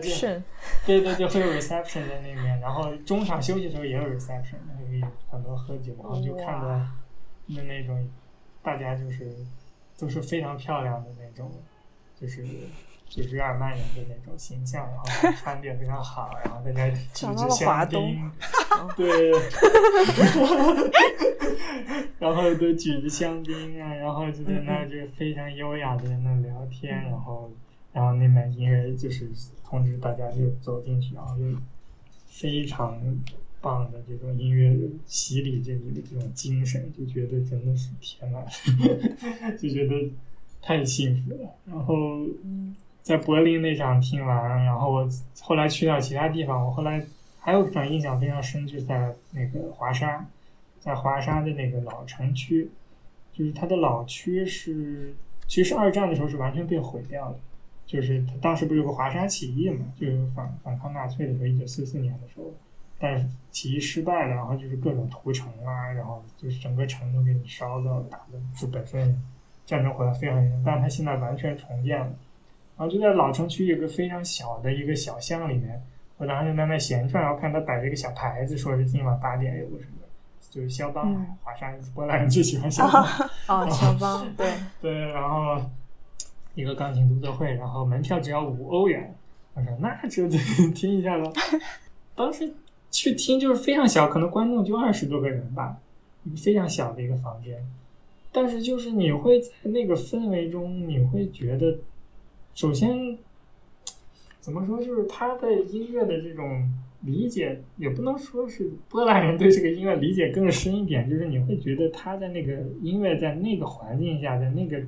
[0.86, 6.80] 对对对对，会有 reception 在那边，然后中场休息的时候也有 reception，可以很多喝酒，然后就看到
[7.46, 8.08] 那那种
[8.62, 9.34] 大家就是
[9.98, 11.50] 都是非常漂亮的那种，
[12.14, 12.46] 就是
[13.08, 15.04] 就是日耳曼人的那种形象，然后
[15.38, 18.30] 穿的也非常好，然后大家举着香槟，
[18.96, 19.32] 对，
[22.18, 27.50] 然后都举着香槟啊，然后就在那儿就非常优雅的在那聊天，然后
[27.92, 29.28] 然后那边音乐就是
[29.64, 31.44] 通知大家就走进去，然后就
[32.26, 32.98] 非常
[33.60, 34.76] 棒的这种音乐
[35.06, 38.38] 洗礼这里的这种精神，就觉得真的是天呐，
[39.60, 40.10] 就觉得
[40.60, 41.50] 太幸福了。
[41.66, 42.26] 然后
[43.02, 45.08] 在柏林那场听完，然后我
[45.40, 47.04] 后来去到其他地方，我后来
[47.38, 50.26] 还有一场印象非常深，就在那个华沙，
[50.80, 52.70] 在华沙的那个老城区，
[53.32, 55.14] 就是它的老区是，
[55.46, 57.38] 其实二战的时候是完全被毁掉的。
[57.92, 62.50] 就是他当时不是有个华沙起义嘛，就是反反抗纳粹的时候，一九四四年的时候，
[62.98, 69.14] 但是起义失败了，然后就是各种屠城啊，然后就是整个城都给你烧到，打的就本身
[69.66, 72.06] 战争回来非常严重，但是它现在完全重建了，
[72.78, 75.78] 然后就在老城区有个非常小的一个小巷里面，
[76.16, 79.98] 我当时就在那闲转，然后看他摆着一个小牌子，说是今晚八点有个什么，
[80.50, 83.04] 就是肖邦，嗯华沙波兰人最喜欢肖邦。
[83.48, 84.50] 哦，肖邦，对，
[84.80, 85.60] 对，然后
[86.54, 89.14] 一个钢琴独奏会，然后门票只要五欧元。
[89.54, 90.28] 我说那这
[90.74, 91.30] 听一下吧。
[92.14, 92.52] 当时
[92.90, 95.76] 去听就是非常小，可能观众就二十多个人吧，
[96.36, 97.62] 非常小的一个房间。
[98.30, 101.78] 但是就是你会在那个氛围中，你会觉得，
[102.54, 103.18] 首先
[104.40, 106.66] 怎么说，就是他的音乐的这种
[107.02, 112.52] 理解，也不能说是波兰人对这个音乐理解更深一点，就是你会觉得他在那个
[112.82, 114.82] 音乐在那个环境下，在那个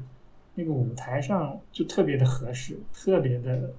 [0.55, 3.73] 那个舞台上就特别的合适，特别的，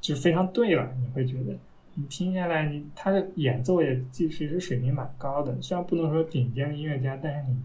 [0.00, 0.88] 就非常对了。
[1.00, 1.56] 你会觉得
[1.94, 7.60] 你听下来，你他的演奏也其实水平蛮高的，虽然不能说顶尖的音乐家，但是你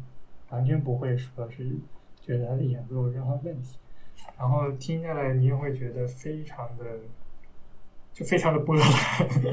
[0.50, 1.70] 完全不会说是
[2.22, 3.78] 觉得他的演奏有任何问题。
[4.38, 6.86] 然后听下来，你也会觉得非常的
[8.14, 8.88] 就非常的波澜。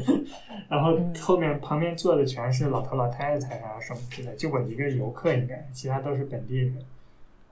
[0.71, 6.75] 然后后面旁边坐的全是老头老太太啊什么之类，就我一个游客应该，其他都是本地人。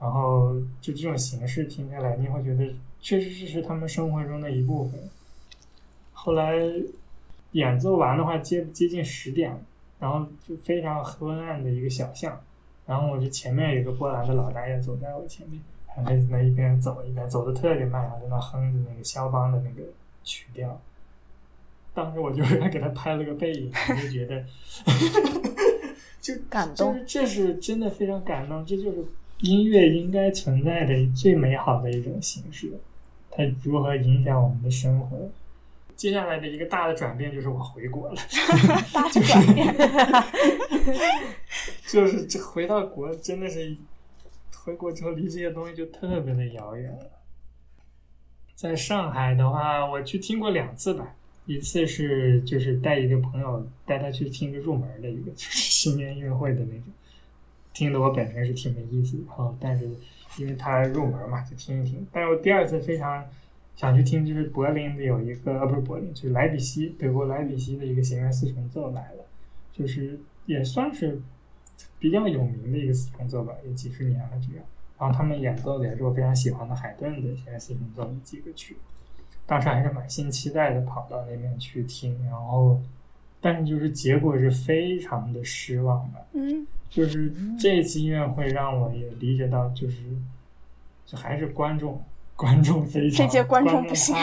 [0.03, 4.99] 然后就这种形式听下来，你会觉得确实这是他们生活中的一部分。
[6.11, 6.59] 后来
[7.53, 9.57] 演奏完的话，接接近十点，
[10.01, 12.37] 然后就非常昏暗的一个小巷，
[12.85, 19.87] 然后我就前面有一个波兰的老大爷走在我前面，他在那一边走一边走的特别慢，然后在那哼着那个肖邦的那个
[20.25, 20.81] 曲调。
[21.93, 24.43] 当时我就还 给他拍了个背影，我就觉得
[26.19, 29.05] 就感动，就是这是真的非常感动，这就是。
[29.43, 32.71] 音乐应该存在的最美好的一种形式，
[33.29, 35.29] 它如何影响我们的生活？
[35.97, 38.15] 接下来的一个大的转变就是我回国了，
[38.93, 39.75] 大的转变，
[41.87, 43.75] 就是这回到国真的是
[44.63, 47.11] 回国之后离这些东西就特别的遥远了。
[48.55, 51.13] 在上海的话，我去听过两次吧，
[51.47, 56.85] 一次是就是带一个朋友带他去听个入门的一个就是新年音乐会的那种。
[57.73, 59.89] 听得我本身是挺没意思，然后但是
[60.37, 62.05] 因为它入门嘛，就听一听。
[62.11, 63.25] 但是我第二次非常
[63.75, 69.25] 想去听，就是柏林的有一个，呃，不是柏林，就是莱比锡，德国莱比锡的一个弦乐四重奏来了，
[69.71, 71.19] 就是也算是
[71.97, 74.63] 比较有名的一个四重奏吧，有几十年了这样。
[74.99, 78.77] 然后他们演奏的也是我非常喜欢的海顿的弦乐四重奏的几个曲，
[79.47, 82.79] 当时还是满心期待的跑到那边去听，然后
[83.41, 86.25] 但是就是结果是非常的失望的。
[86.33, 86.67] 嗯。
[86.93, 90.03] 就是这一次音乐会让我也理解到，就是
[91.07, 91.99] 就还是观众，
[92.35, 94.15] 观众非常，这届观众不行，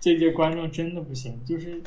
[0.00, 1.38] 这届观众真的不行。
[1.44, 1.82] 就是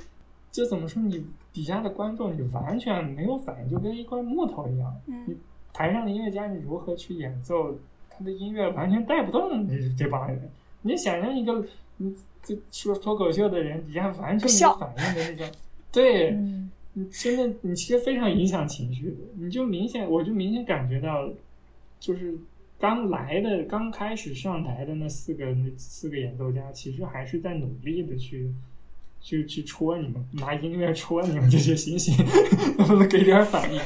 [0.51, 4.95] 就怎么说，你底下的观众你完全没有反应，就跟一块木头一样。
[5.07, 5.35] 你
[5.73, 7.75] 台上的音乐家你如何去演奏，
[8.07, 10.47] 他的音乐完全带不动这这帮人。
[10.83, 11.65] 你想象一个
[11.97, 15.51] 你这说脱口秀的人底下完全没有反应的那种，
[15.91, 16.35] 对。
[16.35, 16.69] 你
[17.05, 19.17] 真的，你其实非常影响情绪的。
[19.37, 21.29] 你就明显，我就明显感觉到，
[21.99, 22.35] 就是
[22.79, 28.51] 刚来的、刚开始上台的那四个、那四个演奏家，其实还是在努力的去、
[29.21, 32.15] 去、去戳你们，拿音乐戳你们这些星星，
[32.77, 33.81] 能不能给点反应？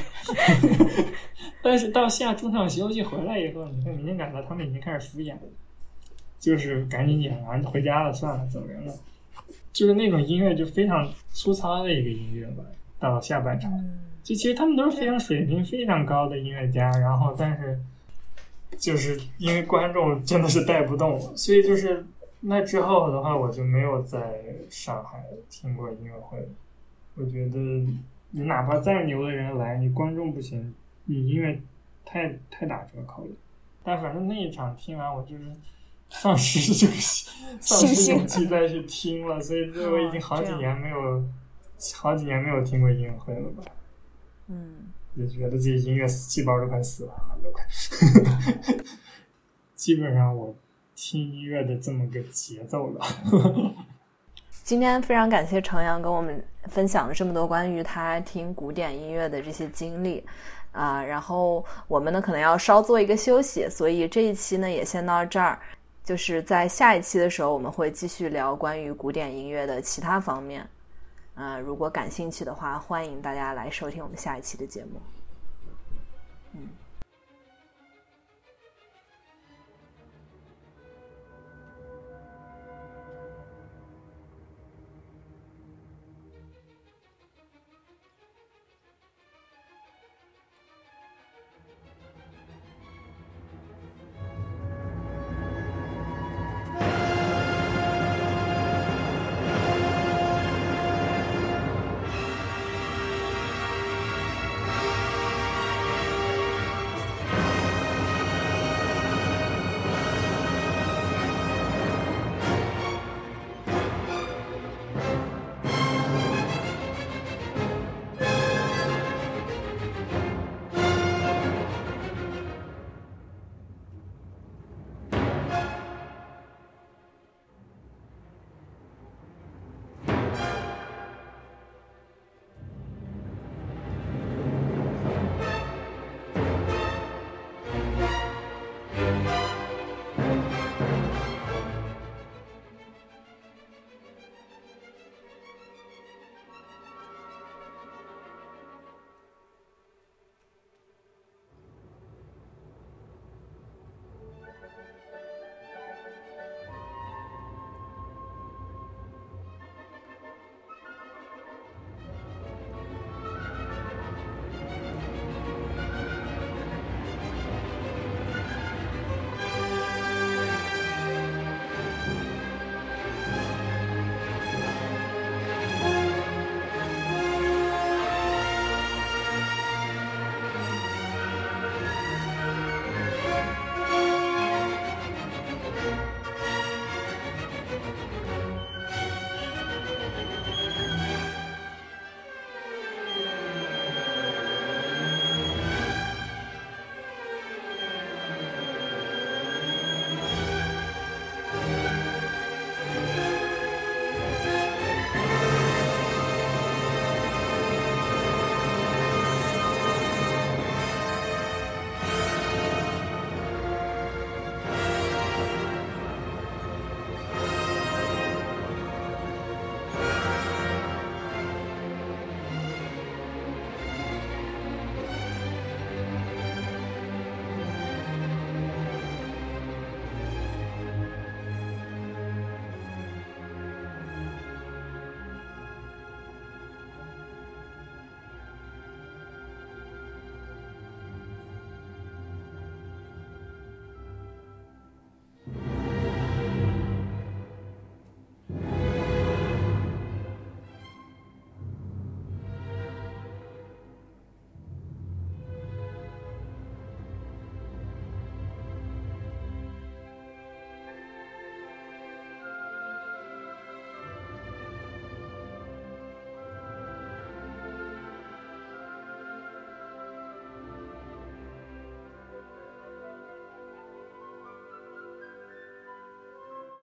[1.62, 5.42] 但是到下中场休息回来以后，你会明显感到他们已经开始敷衍了，
[6.40, 8.94] 就是赶紧演完回家了，算了，走人了。
[9.72, 12.64] 就是那种音乐，就非常粗糙的一个音乐吧。
[13.02, 13.68] 到下半场，
[14.22, 17.76] 就其实他们都是非常水平非常高的音乐家，然后但是
[18.78, 22.06] 就是因为观众真的是带不动，所以就是
[22.40, 24.20] 那之后的话，我就没有在
[24.70, 25.20] 上海
[25.50, 26.38] 听过音乐会。
[27.16, 27.58] 我觉得
[28.30, 30.72] 你哪怕再牛的人来，你观众不行，
[31.06, 31.60] 你音乐
[32.04, 33.30] 太太打折扣了。
[33.82, 35.42] 但反正那一场听完，我就是
[36.08, 36.92] 丧失这个
[37.60, 41.24] 丧失勇气再去听了，所以我已经好几年没有。
[41.94, 43.62] 好几年没有听过音乐会了吧？
[44.48, 47.64] 嗯，就觉得自己音乐细胞都快死了，都快。
[49.74, 50.54] 基本上我
[50.94, 53.06] 听音乐的这么个节奏了。
[54.62, 60.24] 今天非常感谢程阳跟我们分享了这么多关于他听古典音乐的这些经历
[60.70, 65.58] 啊，然后我们呢可能要稍做一个休息，所以这一期呢也先到这儿。
[66.04, 70.66] 就是在下一期的时候，我们会继续聊关于古典音乐的其他方面。
[71.34, 75.00] 呃，如果感兴趣的话，欢迎大家来收听我们下一期的节目。